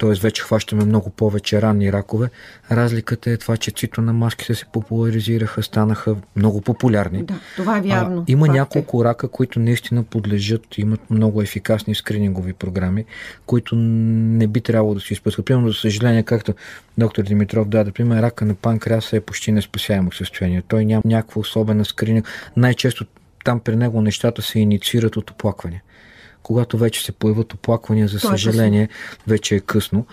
т.е. 0.00 0.14
вече 0.20 0.42
хващаме 0.42 0.84
много 0.84 1.10
повече 1.10 1.62
ранни 1.62 1.92
ракове. 1.92 2.28
Разликата 2.70 3.30
е 3.30 3.36
това, 3.36 3.56
че 3.56 3.70
цито 3.70 4.02
на 4.02 4.12
маските 4.12 4.54
се 4.54 4.64
популяризираха, 4.72 5.62
станаха 5.62 6.16
много 6.36 6.60
популярни. 6.60 7.22
Да, 7.22 7.34
това 7.56 7.78
е 7.78 7.80
вярно. 7.80 8.20
А, 8.20 8.32
има 8.32 8.46
Факт 8.46 8.56
е. 8.56 8.58
няколко 8.58 9.02
е. 9.02 9.04
рака, 9.04 9.28
които 9.28 9.60
наистина 9.60 10.02
подлежат, 10.02 10.78
имат 10.78 11.10
много 11.10 11.42
ефикасни 11.42 11.94
скринингови 11.94 12.52
програми, 12.52 13.04
които 13.46 13.76
не 13.76 14.46
би 14.46 14.60
трябвало 14.60 14.94
да 14.94 15.00
се 15.00 15.12
изпускат. 15.12 15.44
Примерно, 15.44 15.68
за 15.68 15.74
съжаление, 15.74 16.22
както 16.22 16.54
доктор 16.98 17.22
Димитров 17.22 17.68
даде 17.68 17.90
пример, 17.90 18.22
рака 18.22 18.44
на 18.44 18.54
панкреаса 18.54 19.16
е 19.16 19.20
почти 19.20 19.52
неспасяемо 19.52 20.12
състояние. 20.12 20.62
Той 20.68 20.84
няма 20.84 21.02
някаква 21.04 21.40
особена 21.40 21.84
скрининг. 21.84 22.28
Най-често 22.56 23.04
там 23.44 23.60
при 23.60 23.76
него 23.76 24.02
нещата 24.02 24.42
се 24.42 24.58
инициират 24.58 25.16
от 25.16 25.30
оплакване 25.30 25.82
когато 26.42 26.78
вече 26.78 27.04
се 27.04 27.12
появят 27.12 27.52
оплаквания, 27.52 28.08
за 28.08 28.20
съжаление, 28.20 28.88
вече 29.26 29.54
е 29.54 29.60
късно. 29.60 30.06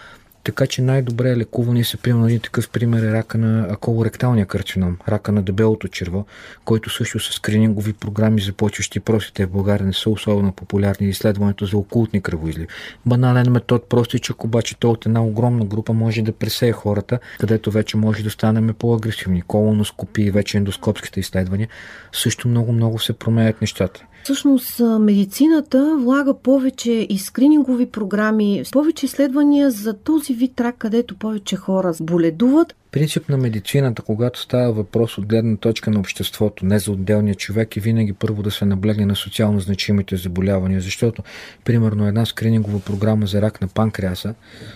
Така 0.48 0.68
че 0.68 0.82
най-добре 0.82 1.32
е 1.32 1.38
лекуване 1.38 1.84
са, 1.84 1.98
примерно, 1.98 2.26
един 2.26 2.40
такъв 2.40 2.70
пример 2.70 3.04
е 3.04 3.12
рака 3.12 3.38
на 3.38 3.76
колоректалния 3.76 4.46
карцином, 4.46 4.98
рака 5.10 5.32
на 5.32 5.42
дебелото 5.42 5.88
черво, 5.88 6.26
който 6.66 6.90
също 6.90 7.20
с 7.20 7.34
скринингови 7.34 7.94
програми, 7.94 8.42
започващи 8.42 9.00
простите 9.00 9.46
в 9.46 9.50
България, 9.50 9.88
не 9.88 9.94
са 9.94 10.10
особено 10.10 10.52
популярни. 10.52 11.08
Изследването 11.08 11.66
за 11.66 11.78
окултни 11.78 12.22
кръвоизливи. 12.22 12.68
Банален 13.06 13.52
метод, 13.52 13.84
простичък, 13.90 14.44
обаче 14.44 14.80
той 14.80 14.92
от 14.92 15.06
една 15.06 15.24
огромна 15.24 15.66
група 15.66 15.94
може 15.94 16.22
да 16.22 16.32
пресее 16.32 16.72
хората, 16.72 17.20
където 17.40 17.72
вече 17.72 17.98
може 17.98 18.24
да 18.24 18.30
станем 18.30 18.76
по-агресивни. 18.80 19.42
Колоноскопии, 19.42 20.32
вече 20.32 20.58
ендоскопските 20.58 21.20
изследвания, 21.20 21.68
също 22.12 22.48
много-много 22.48 23.00
се 23.00 23.14
променят 23.14 23.62
нещата. 23.62 24.06
Всъщност 24.28 24.80
медицината 25.00 25.98
влага 26.00 26.34
повече 26.34 26.92
и 27.10 27.18
скринингови 27.18 27.86
програми, 27.86 28.64
повече 28.72 29.06
изследвания 29.06 29.72
за 29.72 29.94
този 29.94 30.34
вид 30.34 30.62
рак, 30.62 30.76
където 30.78 31.16
повече 31.16 31.56
хора 31.56 31.94
боледуват. 32.02 32.76
Принцип 32.92 33.30
на 33.30 33.38
медицината, 33.38 34.02
когато 34.02 34.40
става 34.40 34.74
въпрос 34.74 35.18
от 35.18 35.26
гледна 35.26 35.58
точка 35.58 35.92
на 35.92 36.00
обществото, 36.00 36.66
не 36.66 36.80
за 36.80 36.92
отделния 36.92 37.36
човек, 37.36 37.78
е 37.78 37.80
винаги 37.80 38.14
първо 38.14 38.44
да 38.44 38.52
се 38.52 38.66
наблегне 38.66 39.06
на 39.06 39.16
социално 39.16 39.60
значимите 39.60 40.16
заболявания, 40.16 40.82
защото, 40.82 41.24
примерно, 41.66 42.08
една 42.08 42.26
скринингова 42.26 42.80
програма 42.80 43.28
за 43.28 43.42
рак 43.42 43.62
на 43.62 43.68
панкреаса, 43.68 44.34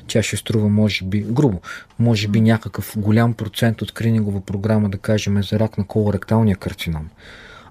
тя 0.08 0.24
ще 0.24 0.38
струва, 0.38 0.70
може 0.70 1.06
би, 1.06 1.26
грубо, 1.30 1.62
може 2.00 2.28
би 2.28 2.42
някакъв 2.42 2.94
голям 2.98 3.34
процент 3.34 3.82
от 3.82 3.90
скринингова 3.90 4.42
програма, 4.42 4.90
да 4.90 4.98
кажем, 4.98 5.44
за 5.44 5.60
рак 5.60 5.78
на 5.78 5.88
колоректалния 5.88 6.56
карцином. 6.56 7.10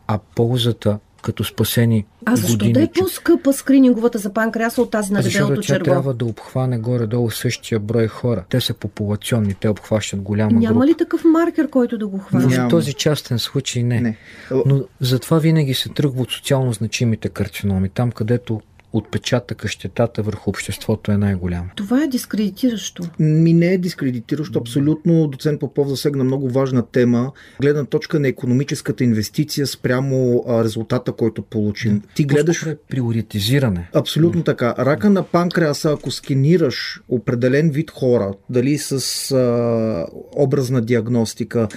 А 0.07 0.19
ползата 0.35 0.99
като 1.23 1.45
спасени 1.45 2.07
А 2.27 2.37
защо 2.37 2.53
години, 2.53 2.73
да 2.73 2.83
е 2.83 2.89
по-скъпа 2.99 3.53
скрининговата 3.53 4.19
за 4.19 4.33
панкреаса 4.33 4.83
от 4.83 4.91
тази 4.91 5.13
на 5.13 5.23
дебелото 5.23 5.63
черво? 5.63 5.85
трябва 5.85 6.15
да 6.15 6.25
обхване 6.25 6.79
горе-долу 6.79 7.31
същия 7.31 7.81
брой 7.81 8.07
хора. 8.07 8.45
Те 8.49 8.61
са 8.61 8.75
популационни, 8.75 9.55
те 9.55 9.69
обхващат 9.69 10.21
голяма 10.21 10.53
Няма 10.53 10.75
група. 10.75 10.87
ли 10.87 10.95
такъв 10.95 11.25
маркер, 11.25 11.71
който 11.71 11.99
да 11.99 12.07
го 12.07 12.19
хване? 12.19 12.47
В 12.47 12.69
този 12.69 12.95
частен 12.95 13.39
случай 13.39 13.83
не. 13.83 14.01
не. 14.01 14.17
Но 14.67 14.83
затова 15.01 15.39
винаги 15.39 15.75
се 15.75 15.89
тръгва 15.89 16.23
от 16.23 16.31
социално 16.31 16.73
значимите 16.73 17.29
карциноми. 17.29 17.89
Там, 17.89 18.13
където 18.13 18.61
отпечатъка, 18.93 19.69
щетата 19.69 20.23
върху 20.23 20.51
обществото 20.51 21.13
е 21.13 21.17
най-голям. 21.17 21.71
Това 21.77 22.03
е 22.03 22.07
дискредитиращо. 22.07 23.03
Ми 23.19 23.53
не 23.53 23.67
е 23.67 23.79
дискредитиращо. 23.79 24.59
Абсолютно 24.59 25.27
доцент 25.27 25.61
Попов 25.61 25.89
засегна 25.89 26.25
много 26.25 26.49
важна 26.49 26.87
тема. 26.87 27.33
Гледна 27.61 27.85
точка 27.85 28.21
на 28.21 28.29
економическата 28.29 29.05
инвестиция 29.05 29.67
спрямо 29.67 30.45
резултата, 30.49 31.13
който 31.13 31.43
получим. 31.43 32.03
Ти 32.15 32.25
гледаш... 32.25 32.63
Е 32.63 32.77
приоритизиране. 32.89 33.91
Абсолютно 33.95 34.43
така. 34.43 34.75
Рака 34.79 35.11
на 35.11 35.23
панкреаса, 35.23 35.93
ако 35.93 36.11
сканираш 36.11 37.01
определен 37.09 37.71
вид 37.71 37.91
хора, 37.91 38.33
дали 38.51 38.79
с 38.79 39.33
а, 39.33 40.07
образна 40.37 40.81
диагностика, 40.81 41.69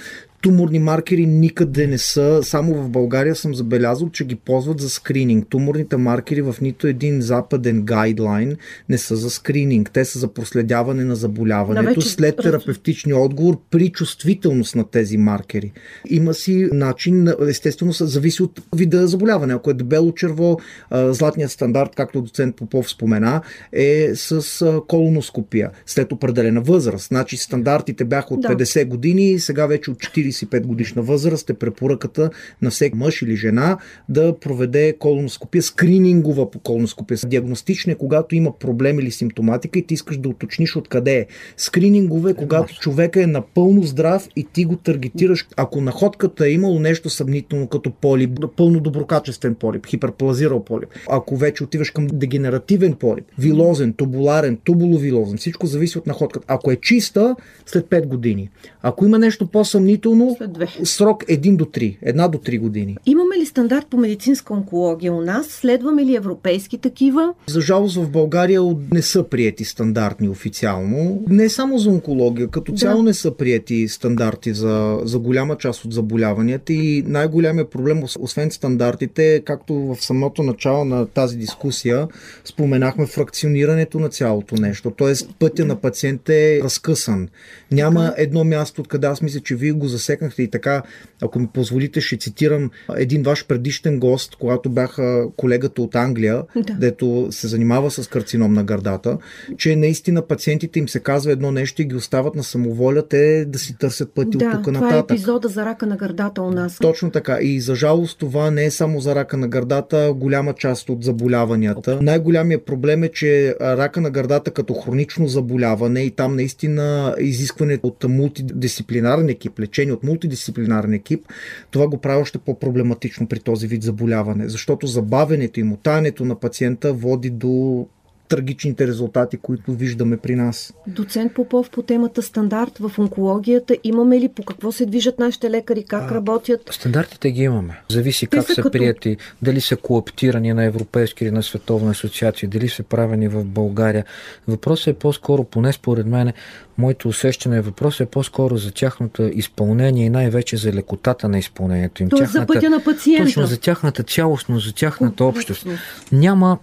Туморни 0.44 0.78
маркери 0.78 1.26
никъде 1.26 1.86
не 1.86 1.98
са. 1.98 2.40
Само 2.42 2.74
в 2.74 2.88
България 2.88 3.34
съм 3.34 3.54
забелязал, 3.54 4.10
че 4.10 4.24
ги 4.24 4.34
ползват 4.34 4.80
за 4.80 4.90
скрининг. 4.90 5.46
Туморните 5.48 5.96
маркери 5.96 6.42
в 6.42 6.56
нито 6.62 6.86
един 6.86 7.20
западен 7.20 7.82
гайдлайн 7.82 8.56
не 8.88 8.98
са 8.98 9.16
за 9.16 9.30
скрининг. 9.30 9.90
Те 9.92 10.04
са 10.04 10.18
за 10.18 10.28
проследяване 10.28 11.04
на 11.04 11.16
заболяването 11.16 11.88
вече... 11.88 12.08
след 12.08 12.36
терапевтичния 12.36 13.18
отговор 13.18 13.60
при 13.70 13.88
чувствителност 13.88 14.76
на 14.76 14.84
тези 14.84 15.16
маркери. 15.16 15.72
Има 16.10 16.34
си 16.34 16.68
начин, 16.72 17.28
естествено, 17.48 17.92
зависи 17.92 18.42
от 18.42 18.60
вида 18.76 19.06
заболяване. 19.06 19.54
Ако 19.54 19.70
е 19.70 19.74
дебело 19.74 20.12
черво, 20.12 20.58
златният 20.92 21.50
стандарт, 21.50 21.90
както 21.96 22.22
доцент 22.22 22.56
Попов 22.56 22.90
спомена, 22.90 23.40
е 23.72 24.10
с 24.14 24.82
колоноскопия 24.88 25.70
след 25.86 26.12
определена 26.12 26.60
възраст. 26.60 27.08
Значи 27.08 27.36
стандартите 27.36 28.04
бяха 28.04 28.34
от 28.34 28.40
да. 28.40 28.48
50 28.48 28.86
години, 28.86 29.38
сега 29.38 29.66
вече 29.66 29.90
от 29.90 29.98
40 29.98 30.33
35 30.34 30.66
годишна 30.66 31.02
възраст 31.02 31.50
е 31.50 31.54
препоръката 31.54 32.30
на 32.62 32.70
всеки 32.70 32.96
мъж 32.96 33.22
или 33.22 33.36
жена 33.36 33.78
да 34.08 34.38
проведе 34.38 34.96
колоноскопия, 34.98 35.62
скринингова 35.62 36.50
по 36.50 36.58
колоноскопия. 36.58 37.18
Диагностична 37.26 37.92
е 37.92 37.94
когато 37.94 38.34
има 38.34 38.58
проблем 38.58 39.00
или 39.00 39.10
симптоматика 39.10 39.78
и 39.78 39.86
ти 39.86 39.94
искаш 39.94 40.16
да 40.16 40.28
уточниш 40.28 40.76
откъде 40.76 41.16
е. 41.16 41.26
Скринингове 41.56 42.30
е 42.30 42.34
когато 42.34 42.74
човека 42.74 43.22
е 43.22 43.26
напълно 43.26 43.82
здрав 43.82 44.28
и 44.36 44.44
ти 44.52 44.64
го 44.64 44.76
таргетираш. 44.76 45.46
Ако 45.56 45.80
находката 45.80 46.46
е 46.46 46.50
имало 46.50 46.80
нещо 46.80 47.10
съмнително 47.10 47.68
като 47.68 47.90
полип, 47.90 48.38
пълно 48.56 48.80
доброкачествен 48.80 49.54
полип, 49.54 49.86
хиперплазирал 49.86 50.64
полип, 50.64 50.88
ако 51.10 51.36
вече 51.36 51.64
отиваш 51.64 51.90
към 51.90 52.06
дегенеративен 52.12 52.94
полип, 52.94 53.24
вилозен, 53.38 53.92
тубуларен, 53.92 54.58
тубуловилозен, 54.64 55.38
всичко 55.38 55.66
зависи 55.66 55.98
от 55.98 56.06
находката. 56.06 56.46
Ако 56.48 56.70
е 56.70 56.76
чиста, 56.76 57.36
след 57.66 57.86
5 57.86 58.06
години. 58.06 58.50
Ако 58.82 59.04
има 59.04 59.18
нещо 59.18 59.46
по-съмнително, 59.46 60.23
Следователно, 60.38 60.86
срок 60.86 61.24
1 61.24 61.56
до 61.56 61.64
3, 61.64 61.96
една 62.02 62.28
до 62.28 62.38
3 62.38 62.60
години. 62.60 62.96
Имаме 63.06 63.36
ли 63.36 63.46
стандарт 63.46 63.86
по 63.86 63.96
медицинска 63.96 64.52
онкология 64.52 65.12
у 65.12 65.20
нас? 65.20 65.46
Следваме 65.46 66.04
ли 66.04 66.16
европейски 66.16 66.78
такива? 66.78 67.34
За 67.46 67.60
жалост 67.60 67.96
в 67.96 68.10
България 68.10 68.60
не 68.92 69.02
са 69.02 69.22
приети 69.22 69.64
стандартни 69.64 70.28
официално. 70.28 71.22
Не 71.28 71.48
само 71.48 71.78
за 71.78 71.90
онкология, 71.90 72.48
като 72.48 72.72
да. 72.72 72.78
цяло 72.78 73.02
не 73.02 73.14
са 73.14 73.30
приети 73.30 73.88
стандарти 73.88 74.54
за, 74.54 74.98
за 75.04 75.18
голяма 75.18 75.56
част 75.56 75.84
от 75.84 75.92
заболяванията 75.92 76.72
и 76.72 77.04
най-голямият 77.06 77.70
проблем, 77.70 78.02
освен 78.18 78.50
стандартите, 78.50 79.42
както 79.44 79.74
в 79.74 79.96
самото 80.00 80.42
начало 80.42 80.84
на 80.84 81.06
тази 81.06 81.36
дискусия 81.36 82.08
споменахме 82.44 83.06
фракционирането 83.06 83.98
на 83.98 84.08
цялото 84.08 84.54
нещо. 84.54 84.90
Тоест 84.90 85.30
пътя 85.38 85.64
на 85.64 85.76
пациента 85.76 86.34
е 86.34 86.60
разкъсан. 86.62 87.28
Няма 87.70 88.14
едно 88.16 88.44
място, 88.44 88.80
откъде 88.80 89.06
аз 89.06 89.22
мисля, 89.22 89.40
че 89.40 89.56
вие 89.56 89.72
го 89.72 89.88
засегнахте 89.88 90.03
засекнахте 90.04 90.42
и 90.42 90.50
така, 90.50 90.82
ако 91.22 91.38
ми 91.38 91.46
позволите, 91.46 92.00
ще 92.00 92.16
цитирам 92.16 92.70
един 92.96 93.22
ваш 93.22 93.46
предишен 93.46 94.00
гост, 94.00 94.36
когато 94.36 94.70
бяха 94.70 95.26
колегата 95.36 95.82
от 95.82 95.94
Англия, 95.94 96.42
да. 96.56 96.74
дето 96.74 97.28
се 97.30 97.48
занимава 97.48 97.90
с 97.90 98.08
карцином 98.08 98.52
на 98.52 98.64
гърдата, 98.64 99.18
че 99.56 99.76
наистина 99.76 100.22
пациентите 100.22 100.78
им 100.78 100.88
се 100.88 101.00
казва 101.00 101.32
едно 101.32 101.52
нещо 101.52 101.82
и 101.82 101.84
ги 101.84 101.94
остават 101.94 102.34
на 102.34 102.42
самоволя 102.42 103.08
те 103.08 103.44
да 103.44 103.58
си 103.58 103.78
търсят 103.78 104.14
пъти 104.14 104.38
да, 104.38 104.46
от 104.46 104.52
тук 104.52 104.66
нататък. 104.66 104.74
това 104.74 104.96
е 104.96 104.98
епизода 104.98 105.48
за 105.48 105.64
рака 105.64 105.86
на 105.86 105.96
гърдата 105.96 106.42
у 106.42 106.50
нас. 106.50 106.78
Точно 106.78 107.10
така. 107.10 107.38
И 107.40 107.60
за 107.60 107.74
жалост 107.74 108.18
това 108.18 108.50
не 108.50 108.64
е 108.64 108.70
само 108.70 109.00
за 109.00 109.14
рака 109.14 109.36
на 109.36 109.48
гърдата, 109.48 110.12
голяма 110.16 110.52
част 110.52 110.88
от 110.88 111.04
заболяванията. 111.04 111.98
Най-голямият 112.02 112.64
проблем 112.64 113.02
е, 113.02 113.08
че 113.08 113.56
рака 113.60 114.00
на 114.00 114.10
гърдата 114.10 114.50
като 114.50 114.74
хронично 114.74 115.26
заболяване 115.26 116.00
и 116.00 116.10
там 116.10 116.36
наистина 116.36 117.14
изискване 117.20 117.78
от 117.82 118.04
мултидисциплинарен 118.08 119.28
екип, 119.28 119.60
лечение 119.60 119.93
от 119.94 120.04
мултидисциплинарен 120.04 120.92
екип, 120.92 121.26
това 121.70 121.88
го 121.88 121.98
прави 121.98 122.22
още 122.22 122.38
по-проблематично 122.38 123.28
при 123.28 123.40
този 123.40 123.66
вид 123.66 123.82
заболяване, 123.82 124.48
защото 124.48 124.86
забавенето 124.86 125.60
и 125.60 125.62
мутането 125.62 126.24
на 126.24 126.34
пациента 126.34 126.92
води 126.92 127.30
до 127.30 127.86
трагичните 128.28 128.86
резултати, 128.86 129.36
които 129.36 129.72
виждаме 129.72 130.16
при 130.16 130.34
нас. 130.34 130.74
Доцент 130.86 131.34
Попов 131.34 131.70
по 131.70 131.82
темата 131.82 132.22
стандарт 132.22 132.78
в 132.78 132.98
онкологията. 132.98 133.76
Имаме 133.84 134.20
ли 134.20 134.28
по 134.28 134.42
какво 134.42 134.72
се 134.72 134.86
движат 134.86 135.18
нашите 135.18 135.50
лекари, 135.50 135.84
как 135.84 136.10
а, 136.10 136.14
работят? 136.14 136.60
Стандартите 136.70 137.30
ги 137.30 137.42
имаме. 137.42 137.80
Зависи 137.90 138.26
Те 138.26 138.36
как 138.36 138.46
са, 138.46 138.54
са 138.54 138.62
като... 138.62 138.72
прияти, 138.72 139.16
дали 139.42 139.60
са 139.60 139.76
кооптирани 139.76 140.52
на 140.52 140.64
европейски 140.64 141.24
или 141.24 141.30
на 141.30 141.42
световна 141.42 141.90
асоциация, 141.90 142.48
дали 142.48 142.68
са 142.68 142.82
правени 142.82 143.28
в 143.28 143.44
България. 143.44 144.04
Въпросът 144.48 144.86
е 144.86 144.94
по-скоро, 144.94 145.44
поне 145.44 145.72
според 145.72 146.06
мен, 146.06 146.32
моето 146.78 147.08
усещане, 147.08 147.60
въпросът 147.60 148.00
е 148.00 148.10
по-скоро 148.10 148.56
за 148.56 148.72
тяхното 148.72 149.22
изпълнение 149.22 150.06
и 150.06 150.10
най-вече 150.10 150.56
за 150.56 150.72
лекотата 150.72 151.28
на 151.28 151.38
изпълнението 151.38 152.02
им. 152.02 152.08
Тоест 152.08 152.32
тяхната, 152.32 152.52
за 152.52 152.60
пътя 152.60 152.70
на 152.70 152.84
пациента. 152.84 153.24
Точно 153.24 153.46
за 153.46 153.60
тяхната 153.60 154.02
цялостност, 154.02 154.66
за 154.66 154.74
тяхната 154.74 155.24
общност. 155.24 155.66
Няма 156.12 156.58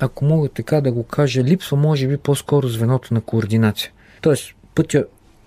ако 0.00 0.24
мога 0.24 0.48
така 0.48 0.80
да 0.80 0.92
го 0.92 1.02
кажа, 1.02 1.42
липсва 1.44 1.76
може 1.76 2.08
би 2.08 2.16
по-скоро 2.16 2.68
звеното 2.68 3.14
на 3.14 3.20
координация. 3.20 3.92
Тоест, 4.20 4.54
пътя, 4.74 5.06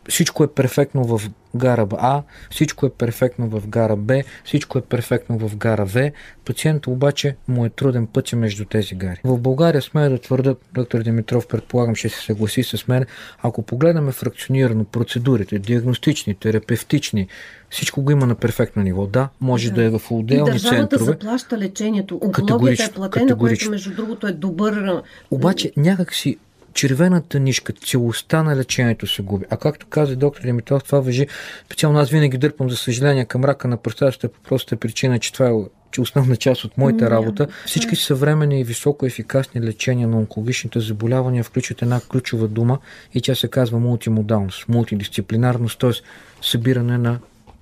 всичко 0.09 0.43
е 0.43 0.53
перфектно 0.53 1.17
в 1.17 1.29
гара 1.55 1.87
А, 1.97 2.23
всичко 2.49 2.85
е 2.85 2.89
перфектно 2.89 3.47
в 3.49 3.67
гара 3.67 3.95
Б, 3.95 4.21
всичко 4.45 4.77
е 4.77 4.81
перфектно 4.81 5.37
в 5.37 5.57
гара 5.57 5.85
В. 5.85 6.11
Пациентът 6.45 6.87
обаче 6.87 7.35
му 7.47 7.65
е 7.65 7.69
труден 7.69 8.07
пътя 8.07 8.35
между 8.35 8.65
тези 8.65 8.95
гари. 8.95 9.19
В 9.23 9.37
България 9.37 9.81
сме 9.81 10.09
да 10.09 10.17
твърда, 10.17 10.55
доктор 10.73 11.03
Димитров, 11.03 11.47
предполагам, 11.47 11.95
ще 11.95 12.09
се 12.09 12.21
съгласи 12.21 12.63
с 12.63 12.87
мен, 12.87 13.05
ако 13.41 13.61
погледнем 13.61 14.11
фракционирано 14.11 14.83
процедурите, 14.83 15.59
диагностични, 15.59 16.35
терапевтични, 16.35 17.27
всичко 17.69 18.01
го 18.01 18.11
има 18.11 18.25
на 18.25 18.35
перфектно 18.35 18.83
ниво. 18.83 19.07
Да, 19.07 19.29
може 19.41 19.69
да, 19.69 19.75
да 19.75 19.83
е 19.83 19.89
в 19.89 20.01
отделни 20.11 20.59
центрове. 20.59 20.75
Държавата 20.75 20.97
заплаща 21.03 21.57
лечението. 21.57 22.19
Онкологията 22.23 22.83
е 22.83 22.91
платена, 22.91 23.37
което 23.37 23.69
между 23.69 23.95
другото 23.95 24.27
е 24.27 24.31
добър... 24.31 25.03
Обаче 25.31 25.71
някакси 25.77 26.37
червената 26.79 27.39
нишка, 27.39 27.73
целостта 27.73 28.43
на 28.43 28.55
лечението 28.55 29.07
се 29.07 29.21
губи. 29.21 29.45
А 29.49 29.57
както 29.57 29.87
каза 29.87 30.15
доктор 30.15 30.41
Димитров, 30.41 30.83
това 30.83 30.99
въжи 30.99 31.27
специално 31.65 31.99
аз 31.99 32.09
винаги 32.09 32.37
дърпам, 32.37 32.69
за 32.69 32.77
съжаление, 32.77 33.25
към 33.25 33.43
рака 33.45 33.67
на 33.67 33.77
пръстата 33.77 34.29
по 34.29 34.39
простата 34.41 34.79
причина, 34.79 35.19
че 35.19 35.33
това 35.33 35.49
е 35.49 35.53
че 35.91 36.01
основна 36.01 36.35
част 36.35 36.63
от 36.63 36.77
моята 36.77 37.09
работа. 37.09 37.47
Всички 37.65 37.95
съвременни 37.95 38.59
и 38.61 38.63
високо 38.63 39.05
ефикасни 39.05 39.61
лечения 39.61 40.07
на 40.07 40.17
онкологичните 40.17 40.79
заболявания 40.79 41.43
включват 41.43 41.81
една 41.81 42.01
ключова 42.01 42.47
дума 42.47 42.79
и 43.13 43.21
тя 43.21 43.35
се 43.35 43.47
казва 43.47 43.79
мултимодалност, 43.79 44.67
мултидисциплинарност, 44.67 45.79
т.е. 45.79 45.91
събиране 46.41 46.97
на 46.97 47.19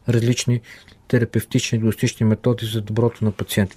различни 0.09 0.61
терапевтични 1.07 1.77
диагностични 1.77 2.25
методи 2.25 2.65
за 2.65 2.81
доброто 2.81 3.25
на 3.25 3.31
пациента. 3.31 3.75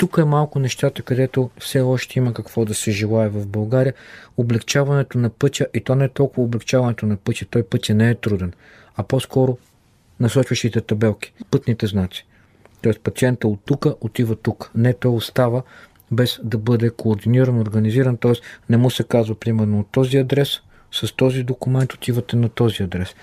Тук 0.00 0.18
е 0.18 0.24
малко 0.24 0.58
нещата, 0.58 1.02
където 1.02 1.50
все 1.58 1.80
още 1.80 2.18
има 2.18 2.34
какво 2.34 2.64
да 2.64 2.74
се 2.74 2.90
желая 2.90 3.30
в 3.30 3.46
България. 3.46 3.94
Облегчаването 4.36 5.18
на 5.18 5.30
пътя, 5.30 5.66
и 5.74 5.80
то 5.80 5.94
не 5.94 6.04
е 6.04 6.08
толкова 6.08 6.42
облегчаването 6.42 7.06
на 7.06 7.16
пътя, 7.16 7.46
той 7.50 7.62
пътя 7.62 7.94
не 7.94 8.10
е 8.10 8.14
труден, 8.14 8.52
а 8.96 9.02
по-скоро 9.02 9.58
насочващите 10.20 10.80
табелки, 10.80 11.32
пътните 11.50 11.86
знаци. 11.86 12.26
Тоест 12.82 13.00
пациента 13.00 13.48
от 13.48 13.60
тук 13.64 13.86
отива 14.00 14.36
тук. 14.36 14.70
Не 14.74 14.94
той 14.94 15.12
остава 15.12 15.62
без 16.10 16.40
да 16.44 16.58
бъде 16.58 16.90
координиран, 16.90 17.60
организиран, 17.60 18.16
т.е. 18.16 18.32
не 18.70 18.76
му 18.76 18.90
се 18.90 19.04
казва 19.04 19.34
примерно 19.34 19.80
от 19.80 19.86
този 19.92 20.16
адрес, 20.16 20.60
с 20.92 21.16
този 21.16 21.42
документ 21.42 21.92
отивате 21.92 22.36
на 22.36 22.48
този 22.48 22.82
адрес. 22.82 23.14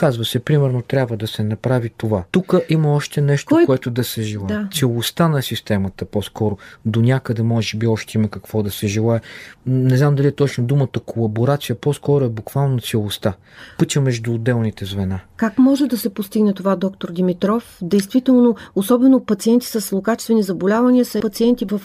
Казва 0.00 0.24
се, 0.24 0.38
примерно, 0.38 0.82
трябва 0.82 1.16
да 1.16 1.26
се 1.26 1.42
направи 1.42 1.90
това. 1.96 2.24
Тук 2.30 2.54
има 2.68 2.94
още 2.94 3.20
нещо, 3.20 3.54
Кой... 3.54 3.66
което 3.66 3.90
да 3.90 4.04
се 4.04 4.22
желая. 4.22 4.60
Да. 4.60 4.68
Целостта 4.72 5.28
на 5.28 5.42
системата, 5.42 6.04
по-скоро, 6.04 6.58
до 6.86 7.00
някъде 7.00 7.42
може 7.42 7.76
би 7.76 7.86
още 7.86 8.18
има 8.18 8.28
какво 8.28 8.62
да 8.62 8.70
се 8.70 8.86
желая. 8.86 9.20
Не 9.66 9.96
знам 9.96 10.14
дали 10.14 10.26
е 10.26 10.32
точно 10.32 10.64
думата 10.64 10.88
колаборация, 11.06 11.76
по-скоро 11.76 12.24
е 12.24 12.28
буквално 12.28 12.80
целостта. 12.80 13.34
Пътя 13.78 14.00
между 14.00 14.34
отделните 14.34 14.84
звена. 14.84 15.20
Как 15.36 15.58
може 15.58 15.86
да 15.86 15.98
се 15.98 16.14
постигне 16.14 16.54
това, 16.54 16.76
доктор 16.76 17.12
Димитров? 17.12 17.78
Действително, 17.82 18.56
особено 18.74 19.24
пациенти 19.24 19.66
с 19.66 19.80
злокачествени 19.80 20.42
заболявания 20.42 21.04
са 21.04 21.20
пациенти 21.20 21.66
в 21.70 21.80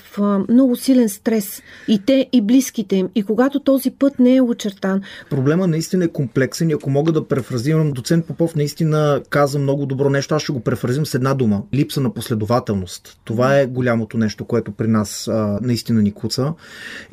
много 0.49 0.75
силен 0.75 1.09
стрес. 1.09 1.61
И 1.87 1.99
те, 2.05 2.29
и 2.31 2.41
близките 2.41 2.95
им. 2.95 3.09
И 3.15 3.23
когато 3.23 3.59
този 3.59 3.91
път 3.91 4.19
не 4.19 4.35
е 4.35 4.41
очертан. 4.41 5.01
Проблема 5.29 5.67
наистина 5.67 6.05
е 6.05 6.07
комплексен 6.07 6.69
и 6.69 6.73
ако 6.73 6.89
мога 6.89 7.11
да 7.11 7.27
префразирам 7.27 7.91
доцент 8.05 8.25
Попов 8.25 8.55
наистина 8.55 9.21
каза 9.29 9.59
много 9.59 9.85
добро 9.85 10.09
нещо. 10.09 10.35
Аз 10.35 10.41
ще 10.41 10.51
го 10.51 10.59
префразим 10.59 11.05
с 11.05 11.13
една 11.13 11.33
дума. 11.33 11.63
Липса 11.73 12.01
на 12.01 12.13
последователност. 12.13 13.19
Това 13.23 13.59
е 13.59 13.65
голямото 13.65 14.17
нещо, 14.17 14.45
което 14.45 14.71
при 14.71 14.87
нас 14.87 15.27
а, 15.27 15.59
наистина 15.61 16.01
ни 16.01 16.11
куца. 16.11 16.53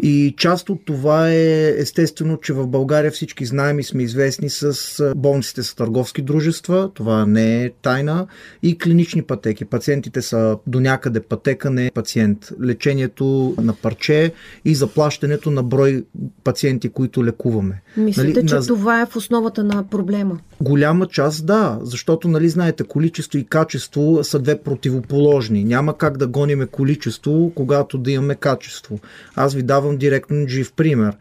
И 0.02 0.34
част 0.38 0.70
от 0.70 0.84
това 0.84 1.30
е 1.30 1.68
естествено, 1.68 2.36
че 2.36 2.52
в 2.52 2.66
България 2.66 3.10
всички 3.10 3.44
знаем 3.44 3.78
и 3.78 3.82
сме 3.84 4.02
известни 4.02 4.50
с 4.50 5.12
болниците 5.16 5.62
с 5.62 5.74
търговски 5.74 6.22
дружества. 6.22 6.90
Това 6.94 7.26
не 7.26 7.64
е 7.64 7.70
тайна. 7.82 8.26
И 8.62 8.78
клинични 8.78 9.22
пътеки. 9.22 9.64
Пациентите 9.64 10.22
са 10.22 10.58
до 10.66 10.80
някъде 10.80 11.20
пътека, 11.20 11.70
не 11.70 11.86
е 11.86 11.90
пациент. 11.90 12.48
Лечението 12.62 13.54
на 13.62 13.72
парче 13.72 14.32
и 14.64 14.74
заплащането 14.74 15.50
на 15.50 15.62
брой 15.62 16.04
пациенти, 16.44 16.88
които 16.88 17.24
лекуваме. 17.24 17.82
Мислите, 17.96 18.38
нали? 18.40 18.48
че 18.48 18.54
на... 18.54 18.66
това 18.66 19.02
е 19.02 19.06
в 19.06 19.16
основата 19.16 19.64
на 19.64 19.84
проблема? 19.90 20.38
Голяма 20.72 21.06
част 21.06 21.46
да, 21.46 21.78
защото, 21.82 22.28
нали, 22.28 22.48
знаете, 22.48 22.84
количество 22.84 23.38
и 23.38 23.44
качество 23.44 24.24
са 24.24 24.38
две 24.38 24.58
противоположни. 24.58 25.64
Няма 25.64 25.98
как 25.98 26.16
да 26.18 26.26
гониме 26.26 26.66
количество, 26.66 27.52
когато 27.54 27.98
да 27.98 28.10
имаме 28.10 28.34
качество. 28.34 28.98
Аз 29.34 29.54
ви 29.54 29.62
давам 29.62 29.96
директно 29.96 30.48
жив 30.48 30.72
пример. 30.72 31.16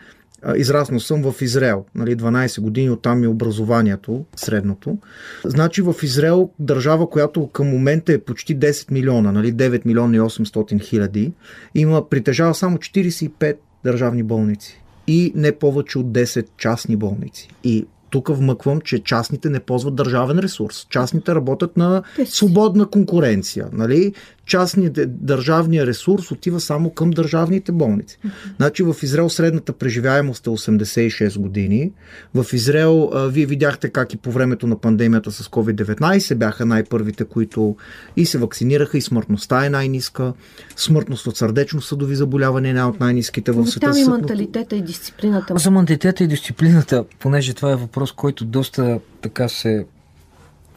Израснал 0.55 0.99
съм 0.99 1.31
в 1.31 1.41
Израел. 1.41 1.85
Нали, 1.95 2.15
12 2.17 2.61
години 2.61 2.89
оттам 2.89 3.23
е 3.23 3.27
образованието, 3.27 4.25
средното. 4.35 4.97
Значи 5.45 5.81
в 5.81 5.95
Израел, 6.03 6.49
държава, 6.59 7.09
която 7.09 7.47
към 7.47 7.67
момента 7.67 8.13
е 8.13 8.17
почти 8.17 8.59
10 8.59 8.91
милиона, 8.91 9.31
нали, 9.31 9.53
9 9.53 9.85
милиона 9.85 10.17
и 10.17 10.19
800 10.19 10.81
хиляди, 10.81 11.33
има, 11.75 12.09
притежава 12.09 12.53
само 12.55 12.77
45 12.77 13.55
държавни 13.83 14.23
болници 14.23 14.81
и 15.07 15.31
не 15.35 15.51
повече 15.51 15.99
от 15.99 16.05
10 16.05 16.45
частни 16.57 16.95
болници. 16.95 17.49
И 17.63 17.85
тук 18.11 18.29
вмъквам, 18.35 18.81
че 18.81 19.03
частните 19.03 19.49
не 19.49 19.59
ползват 19.59 19.95
държавен 19.95 20.39
ресурс. 20.39 20.87
Частните 20.89 21.35
работят 21.35 21.77
на 21.77 22.03
свободна 22.25 22.85
конкуренция. 22.85 23.67
Нали? 23.73 24.13
Частния 24.45 24.91
държавния 25.07 25.85
ресурс 25.85 26.31
отива 26.31 26.59
само 26.59 26.89
към 26.89 27.11
държавните 27.11 27.71
болници. 27.71 28.17
Значи 28.57 28.83
в 28.83 28.95
Израел 29.03 29.29
средната 29.29 29.73
преживяемост 29.73 30.47
е 30.47 30.49
86 30.49 31.39
години. 31.39 31.91
В 32.33 32.45
Израел 32.53 33.09
а, 33.13 33.27
вие 33.27 33.45
видяхте 33.45 33.89
как 33.89 34.13
и 34.13 34.17
по 34.17 34.31
времето 34.31 34.67
на 34.67 34.75
пандемията 34.75 35.31
с 35.31 35.47
COVID-19 35.47 36.35
бяха 36.35 36.65
най-първите, 36.65 37.25
които 37.25 37.75
и 38.17 38.25
се 38.25 38.37
вакцинираха, 38.37 38.97
и 38.97 39.01
смъртността 39.01 39.65
е 39.65 39.69
най-ниска. 39.69 40.33
Смъртност 40.75 41.27
от 41.27 41.37
сърдечно-съдови 41.37 42.15
заболявания 42.15 42.69
е 42.69 42.71
една 42.71 42.89
от 42.89 42.99
най-низките 42.99 43.51
в 43.51 43.67
света. 43.67 43.91
Там 43.91 43.97
и 43.97 44.05
менталитета 44.05 44.75
и 44.75 44.81
дисциплината. 44.81 45.57
За 45.57 45.71
менталитета 45.71 46.23
и 46.23 46.27
дисциплината, 46.27 47.05
понеже 47.19 47.53
това 47.53 47.71
е 47.71 47.75
въпрос, 47.75 48.11
който 48.11 48.45
доста 48.45 48.99
така 49.21 49.47
се 49.49 49.85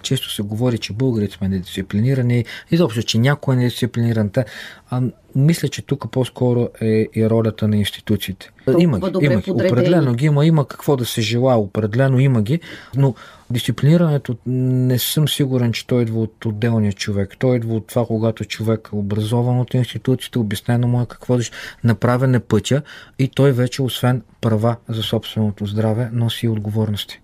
често 0.05 0.31
се 0.31 0.43
говори, 0.43 0.79
че 0.79 0.93
българите 0.93 1.35
сме 1.35 1.49
недисциплинирани, 1.49 2.45
изобщо, 2.71 3.03
че 3.03 3.19
някой 3.19 3.55
е 3.55 3.59
недисциплиниран. 3.59 4.31
А, 4.91 5.03
мисля, 5.35 5.69
че 5.69 5.83
тук 5.83 6.11
по-скоро 6.11 6.69
е 6.81 7.07
и 7.15 7.31
ролята 7.31 7.69
на 7.69 7.77
институциите. 7.77 8.51
Има 8.79 9.01
ги, 9.01 9.27
има 9.27 9.41
ги. 9.41 9.51
Определено 9.51 10.15
ги 10.15 10.27
има, 10.27 10.47
има 10.47 10.69
какво 10.69 10.97
да 10.97 11.07
се 11.07 11.21
желая, 11.21 11.59
определено 11.59 12.19
има 12.19 12.43
ги, 12.43 12.61
но 12.97 13.15
дисциплинирането 13.51 14.37
не 14.47 14.99
съм 14.99 15.29
сигурен, 15.29 15.73
че 15.73 15.87
той 15.87 16.03
идва 16.03 16.21
от 16.21 16.45
отделния 16.45 16.93
човек. 16.93 17.37
Той 17.39 17.57
идва 17.57 17.75
от 17.75 17.87
това, 17.87 18.07
когато 18.07 18.45
човек 18.45 18.89
е 18.93 18.97
образован 18.97 19.61
от 19.61 19.75
институциите, 19.75 20.39
обяснено 20.39 20.89
му 20.89 21.03
е 21.03 21.07
какво 21.09 21.37
да 21.37 21.45
направен 21.85 22.35
е 22.35 22.41
пътя 22.41 22.83
и 23.19 23.29
той 23.29 23.53
вече, 23.53 23.83
освен 23.83 24.23
права 24.41 24.77
за 24.89 25.03
собственото 25.03 25.67
здраве, 25.67 26.11
носи 26.13 26.47
и 26.47 26.49
отговорности. 26.49 27.21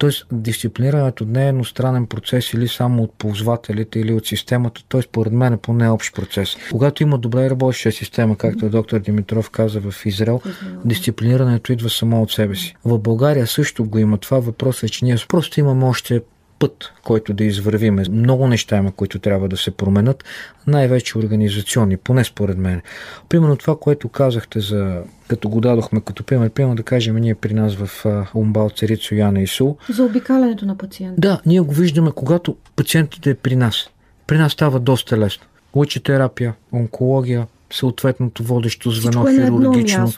Тоест, 0.00 0.26
дисциплинирането 0.32 1.24
не 1.24 1.44
е 1.44 1.48
едностранен 1.48 2.06
процес 2.06 2.52
или 2.52 2.68
само 2.68 3.02
от 3.02 3.12
ползвателите 3.18 4.00
или 4.00 4.12
от 4.12 4.26
системата. 4.26 4.82
Той 4.88 5.02
според 5.02 5.32
мен 5.32 5.52
е 5.52 5.56
поне 5.56 5.90
общ 5.90 6.14
процес. 6.14 6.56
Когато 6.70 7.02
има 7.02 7.18
добре 7.18 7.50
работеща 7.50 7.92
система, 7.92 8.36
както 8.36 8.68
доктор 8.68 8.98
Димитров 9.00 9.50
каза 9.50 9.80
в 9.80 10.06
Израел, 10.06 10.40
дисциплинирането 10.84 11.72
идва 11.72 11.90
само 11.90 12.22
от 12.22 12.30
себе 12.30 12.54
си. 12.54 12.76
В 12.84 12.98
България 12.98 13.46
също 13.46 13.84
го 13.84 13.98
има 13.98 14.18
това. 14.18 14.38
Въпросът 14.38 14.82
е, 14.82 14.88
че 14.88 15.04
ние 15.04 15.16
просто 15.28 15.60
имаме 15.60 15.84
още 15.84 16.20
път, 16.60 16.92
който 17.02 17.32
да 17.32 17.44
извървиме. 17.44 18.04
Много 18.10 18.46
неща 18.46 18.76
има, 18.76 18.92
които 18.92 19.18
трябва 19.18 19.48
да 19.48 19.56
се 19.56 19.70
променят, 19.70 20.24
най-вече 20.66 21.18
организационни, 21.18 21.96
поне 21.96 22.24
според 22.24 22.58
мен. 22.58 22.82
Примерно 23.28 23.56
това, 23.56 23.76
което 23.78 24.08
казахте 24.08 24.60
за 24.60 25.02
като 25.28 25.48
го 25.48 25.60
дадохме 25.60 26.00
като 26.00 26.24
пример, 26.24 26.50
примерно 26.50 26.74
да 26.74 26.82
кажем 26.82 27.16
ние 27.16 27.34
при 27.34 27.54
нас 27.54 27.74
в 27.74 28.06
Умбал, 28.34 28.70
Царицо, 28.70 29.14
Яна 29.14 29.40
и 29.40 29.46
Сул. 29.46 29.76
За 29.88 30.04
обикалянето 30.04 30.66
на 30.66 30.78
пациента. 30.78 31.20
Да, 31.20 31.40
ние 31.46 31.60
го 31.60 31.74
виждаме, 31.74 32.10
когато 32.14 32.56
пациентът 32.76 33.26
е 33.26 33.34
при 33.34 33.56
нас. 33.56 33.90
При 34.26 34.38
нас 34.38 34.52
става 34.52 34.80
доста 34.80 35.18
лесно. 35.18 35.44
Лъчетерапия, 35.74 36.54
онкология, 36.72 37.46
съответното 37.72 38.42
водещо 38.42 38.90
звено 38.90 39.24
Всичко 39.24 39.42
е 39.42 39.44
хирургично. 39.44 40.12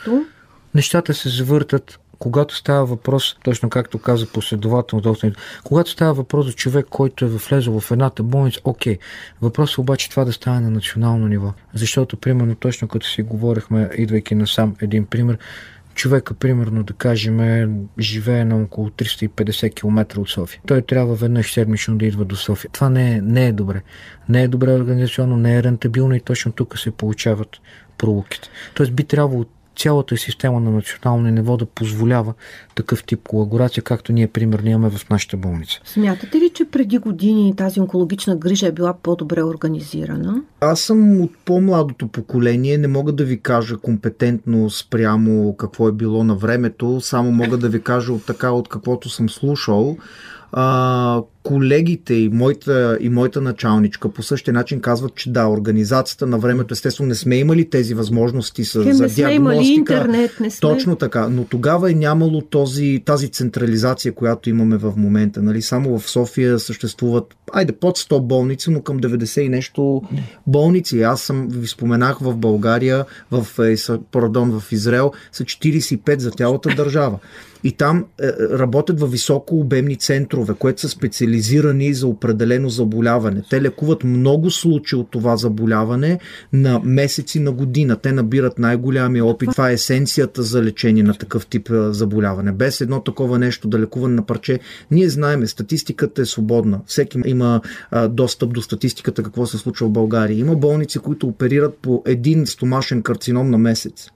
Нещата 0.74 1.14
се 1.14 1.28
завъртат 1.28 1.98
когато 2.18 2.56
става 2.56 2.86
въпрос, 2.86 3.36
точно 3.44 3.70
както 3.70 3.98
каза 3.98 4.26
последователно 4.26 5.16
когато 5.64 5.90
става 5.90 6.14
въпрос 6.14 6.46
за 6.46 6.52
човек, 6.52 6.86
който 6.90 7.24
е 7.24 7.28
влезъл 7.28 7.80
в 7.80 7.90
едната 7.90 8.22
болница, 8.22 8.60
окей. 8.64 8.98
Въпросът 9.42 9.78
обаче 9.78 10.10
това 10.10 10.24
да 10.24 10.32
стане 10.32 10.60
на 10.60 10.70
национално 10.70 11.28
ниво. 11.28 11.52
Защото, 11.74 12.16
примерно, 12.16 12.54
точно 12.54 12.88
като 12.88 13.06
си 13.06 13.22
говорихме, 13.22 13.90
идвайки 13.96 14.34
насам 14.34 14.76
един 14.80 15.06
пример, 15.06 15.38
човека, 15.94 16.34
примерно, 16.34 16.82
да 16.82 16.92
кажем, 16.92 17.88
живее 17.98 18.44
на 18.44 18.62
около 18.62 18.90
350 18.90 19.74
км 19.74 20.20
от 20.20 20.28
София. 20.28 20.60
Той 20.66 20.82
трябва 20.82 21.14
веднъж 21.14 21.52
седмично 21.52 21.98
да 21.98 22.06
идва 22.06 22.24
до 22.24 22.36
София. 22.36 22.70
Това 22.72 22.88
не 22.88 23.12
е, 23.12 23.20
не 23.20 23.46
е 23.46 23.52
добре. 23.52 23.82
Не 24.28 24.42
е 24.42 24.48
добре 24.48 24.72
организационно, 24.72 25.36
не 25.36 25.56
е 25.56 25.62
рентабилно 25.62 26.14
и 26.14 26.20
точно 26.20 26.52
тук 26.52 26.78
се 26.78 26.90
получават 26.90 27.48
пролуките. 27.98 28.48
Тоест 28.74 28.92
би 28.92 29.04
трябвало 29.04 29.44
цялата 29.76 30.16
система 30.16 30.60
на 30.60 30.70
национално 30.70 31.30
ниво 31.30 31.56
да 31.56 31.66
позволява 31.66 32.34
такъв 32.74 33.04
тип 33.04 33.20
колаборация, 33.28 33.82
както 33.82 34.12
ние 34.12 34.26
примерно 34.26 34.68
имаме 34.68 34.90
в 34.90 35.10
нашата 35.10 35.36
болница. 35.36 35.80
Смятате 35.84 36.38
ли, 36.38 36.50
че 36.54 36.64
преди 36.64 36.98
години 36.98 37.56
тази 37.56 37.80
онкологична 37.80 38.36
грижа 38.36 38.66
е 38.66 38.72
била 38.72 38.94
по-добре 39.02 39.42
организирана? 39.42 40.42
Аз 40.60 40.80
съм 40.80 41.20
от 41.20 41.30
по-младото 41.44 42.08
поколение, 42.08 42.78
не 42.78 42.88
мога 42.88 43.12
да 43.12 43.24
ви 43.24 43.40
кажа 43.40 43.76
компетентно 43.76 44.70
спрямо 44.70 45.56
какво 45.56 45.88
е 45.88 45.92
било 45.92 46.24
на 46.24 46.34
времето, 46.34 47.00
само 47.00 47.32
мога 47.32 47.58
да 47.58 47.68
ви 47.68 47.82
кажа 47.82 48.12
от 48.12 48.26
така, 48.26 48.50
от 48.50 48.68
каквото 48.68 49.08
съм 49.08 49.30
слушал. 49.30 49.96
А, 50.52 51.22
колегите 51.42 52.14
и 52.14 52.28
моята, 52.28 52.98
и 53.00 53.08
моята 53.08 53.40
началничка 53.40 54.08
по 54.08 54.22
същия 54.22 54.54
начин 54.54 54.80
казват, 54.80 55.14
че 55.14 55.32
да, 55.32 55.46
организацията 55.46 56.26
на 56.26 56.38
времето, 56.38 56.72
естествено, 56.72 57.08
не 57.08 57.14
сме 57.14 57.36
имали 57.36 57.70
тези 57.70 57.94
възможности 57.94 58.64
с, 58.64 58.72
Те 58.72 58.92
за 58.94 59.02
не 59.02 59.08
сме 59.08 59.14
диагностика. 59.16 59.34
имали 59.34 59.66
интернет, 59.66 60.40
не 60.40 60.50
сме. 60.50 60.60
Точно 60.60 60.96
така, 60.96 61.28
но 61.28 61.44
тогава 61.44 61.90
е 61.90 61.94
нямало 61.94 62.40
този, 62.40 63.02
тази 63.04 63.28
централизация, 63.28 64.14
която 64.14 64.50
имаме 64.50 64.76
в 64.76 64.92
момента. 64.96 65.42
Нали? 65.42 65.62
Само 65.62 65.98
в 65.98 66.10
София 66.10 66.58
съществуват, 66.58 67.34
айде, 67.52 67.72
под 67.72 67.98
100 67.98 68.20
болници, 68.20 68.70
но 68.70 68.82
към 68.82 69.00
90 69.00 69.40
и 69.40 69.48
нещо 69.48 70.02
болници. 70.46 71.02
Аз 71.02 71.20
съм, 71.20 71.48
ви 71.50 71.66
споменах 71.66 72.18
в 72.18 72.36
България, 72.36 73.04
в, 73.30 73.46
е, 73.58 73.76
пардон, 74.12 74.60
в 74.60 74.72
Израел, 74.72 75.12
са 75.32 75.44
45 75.44 76.18
за 76.18 76.30
цялата 76.30 76.74
държава. 76.76 77.18
И 77.64 77.72
там 77.72 78.04
е, 78.22 78.28
работят 78.58 79.00
във 79.00 79.10
високо 79.10 79.60
обемни 79.60 79.96
центрове, 79.96 80.54
които 80.54 80.80
са 80.80 80.88
специализирани 80.88 81.94
за 81.94 82.06
определено 82.06 82.68
заболяване. 82.68 83.42
Те 83.50 83.62
лекуват 83.62 84.04
много 84.04 84.50
случаи 84.50 84.98
от 84.98 85.10
това 85.10 85.36
заболяване 85.36 86.18
на 86.52 86.80
месеци, 86.84 87.40
на 87.40 87.52
година. 87.52 87.96
Те 87.96 88.12
набират 88.12 88.58
най-голямия 88.58 89.24
опит. 89.24 89.50
Това 89.52 89.70
е 89.70 89.72
есенцията 89.72 90.42
за 90.42 90.62
лечение 90.62 91.02
на 91.02 91.14
такъв 91.14 91.46
тип 91.46 91.70
е, 91.70 91.92
заболяване. 91.92 92.52
Без 92.52 92.80
едно 92.80 93.00
такова 93.00 93.38
нещо 93.38 93.68
да 93.68 93.78
лекуване 93.78 94.14
на 94.14 94.26
парче, 94.26 94.60
ние 94.90 95.08
знаеме, 95.08 95.46
статистиката 95.46 96.22
е 96.22 96.24
свободна. 96.24 96.80
Всеки 96.86 97.18
има 97.26 97.60
а, 97.90 98.08
достъп 98.08 98.54
до 98.54 98.62
статистиката 98.62 99.22
какво 99.22 99.46
се 99.46 99.58
случва 99.58 99.88
в 99.88 99.92
България. 99.92 100.38
Има 100.38 100.54
болници, 100.54 100.98
които 100.98 101.26
оперират 101.26 101.78
по 101.82 102.02
един 102.06 102.46
стомашен 102.46 103.02
карцином 103.02 103.50
на 103.50 103.58
месец. 103.58 104.10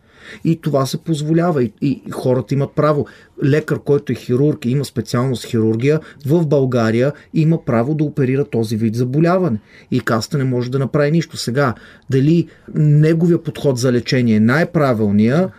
И 0.44 0.60
това 0.60 0.86
се 0.86 0.98
позволява. 0.98 1.62
И, 1.62 1.72
и 1.82 2.02
хората 2.10 2.54
имат 2.54 2.70
право. 2.74 3.06
Лекар, 3.44 3.78
който 3.78 4.12
е 4.12 4.14
хирург 4.14 4.64
и 4.64 4.70
има 4.70 4.84
специалност 4.84 5.46
хирургия, 5.46 6.00
в 6.26 6.46
България 6.46 7.12
има 7.34 7.64
право 7.64 7.94
да 7.94 8.04
оперира 8.04 8.44
този 8.44 8.76
вид 8.76 8.94
заболяване. 8.94 9.58
И 9.90 10.00
каста 10.00 10.38
не 10.38 10.44
може 10.44 10.70
да 10.70 10.78
направи 10.78 11.10
нищо. 11.10 11.36
Сега, 11.36 11.74
дали 12.10 12.48
неговия 12.74 13.42
подход 13.42 13.78
за 13.78 13.92
лечение 13.92 14.36
е 14.36 14.40
най-правилния, 14.40 15.50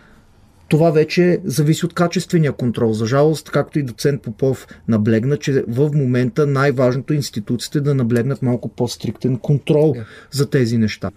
това 0.68 0.90
вече 0.90 1.40
зависи 1.44 1.86
от 1.86 1.94
качествения 1.94 2.52
контрол. 2.52 2.92
За 2.92 3.06
жалост, 3.06 3.50
както 3.50 3.78
и 3.78 3.82
доцент 3.82 4.22
Попов 4.22 4.66
наблегна, 4.88 5.36
че 5.36 5.64
в 5.68 5.90
момента 5.94 6.46
най-важното 6.46 7.12
е 7.12 7.16
институциите 7.16 7.80
да 7.80 7.94
наблегнат 7.94 8.42
малко 8.42 8.68
по-стриктен 8.68 9.38
контрол 9.38 9.94
за 10.30 10.50
тези 10.50 10.78
неща. 10.78 11.10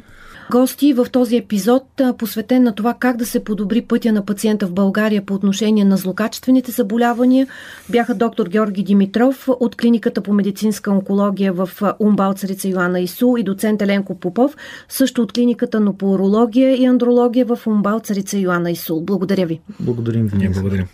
Гости 0.52 0.94
в 0.94 1.08
този 1.12 1.38
епизод, 1.38 1.84
посветен 2.18 2.64
на 2.64 2.76
това 2.76 2.94
как 2.94 3.18
да 3.18 3.26
се 3.26 3.44
подобри 3.44 3.82
пътя 3.82 4.12
на 4.12 4.26
пациента 4.26 4.68
в 4.68 4.74
България 4.74 5.26
по 5.26 5.34
отношение 5.34 5.86
на 5.86 5.98
злокачествените 5.98 6.72
заболявания, 6.72 7.48
бяха 7.90 8.16
доктор 8.16 8.48
Георги 8.48 8.84
Димитров 8.84 9.48
от 9.60 9.76
клиниката 9.76 10.22
по 10.22 10.34
медицинска 10.34 10.92
онкология 10.92 11.54
в 11.54 11.70
а, 11.82 11.94
Умбал 12.00 12.34
Царица 12.34 12.68
Йоанна 12.68 13.00
Ису 13.00 13.38
и 13.38 13.44
доцент 13.44 13.82
Еленко 13.82 14.16
Попов, 14.20 14.56
също 14.90 15.22
от 15.22 15.32
клиниката 15.34 15.80
на 15.80 15.98
по 15.98 16.12
урология 16.12 16.82
и 16.82 16.86
андрология 16.86 17.46
в 17.46 17.60
Умбал 17.68 18.00
Царица 18.00 18.38
Йоанна 18.38 18.72
Ису. 18.72 19.02
Благодаря 19.02 19.46
ви. 19.46 19.60
Благодарим 19.80 20.28
ви. 20.28 20.38
Ние 20.38 20.50
благодарим. 20.50 20.88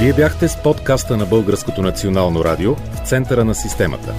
Вие 0.00 0.12
бяхте 0.12 0.48
с 0.48 0.62
подкаста 0.62 1.16
на 1.16 1.26
Българското 1.26 1.82
национално 1.82 2.44
радио 2.44 2.74
в 2.74 3.08
центъра 3.08 3.44
на 3.44 3.54
системата. 3.54 4.14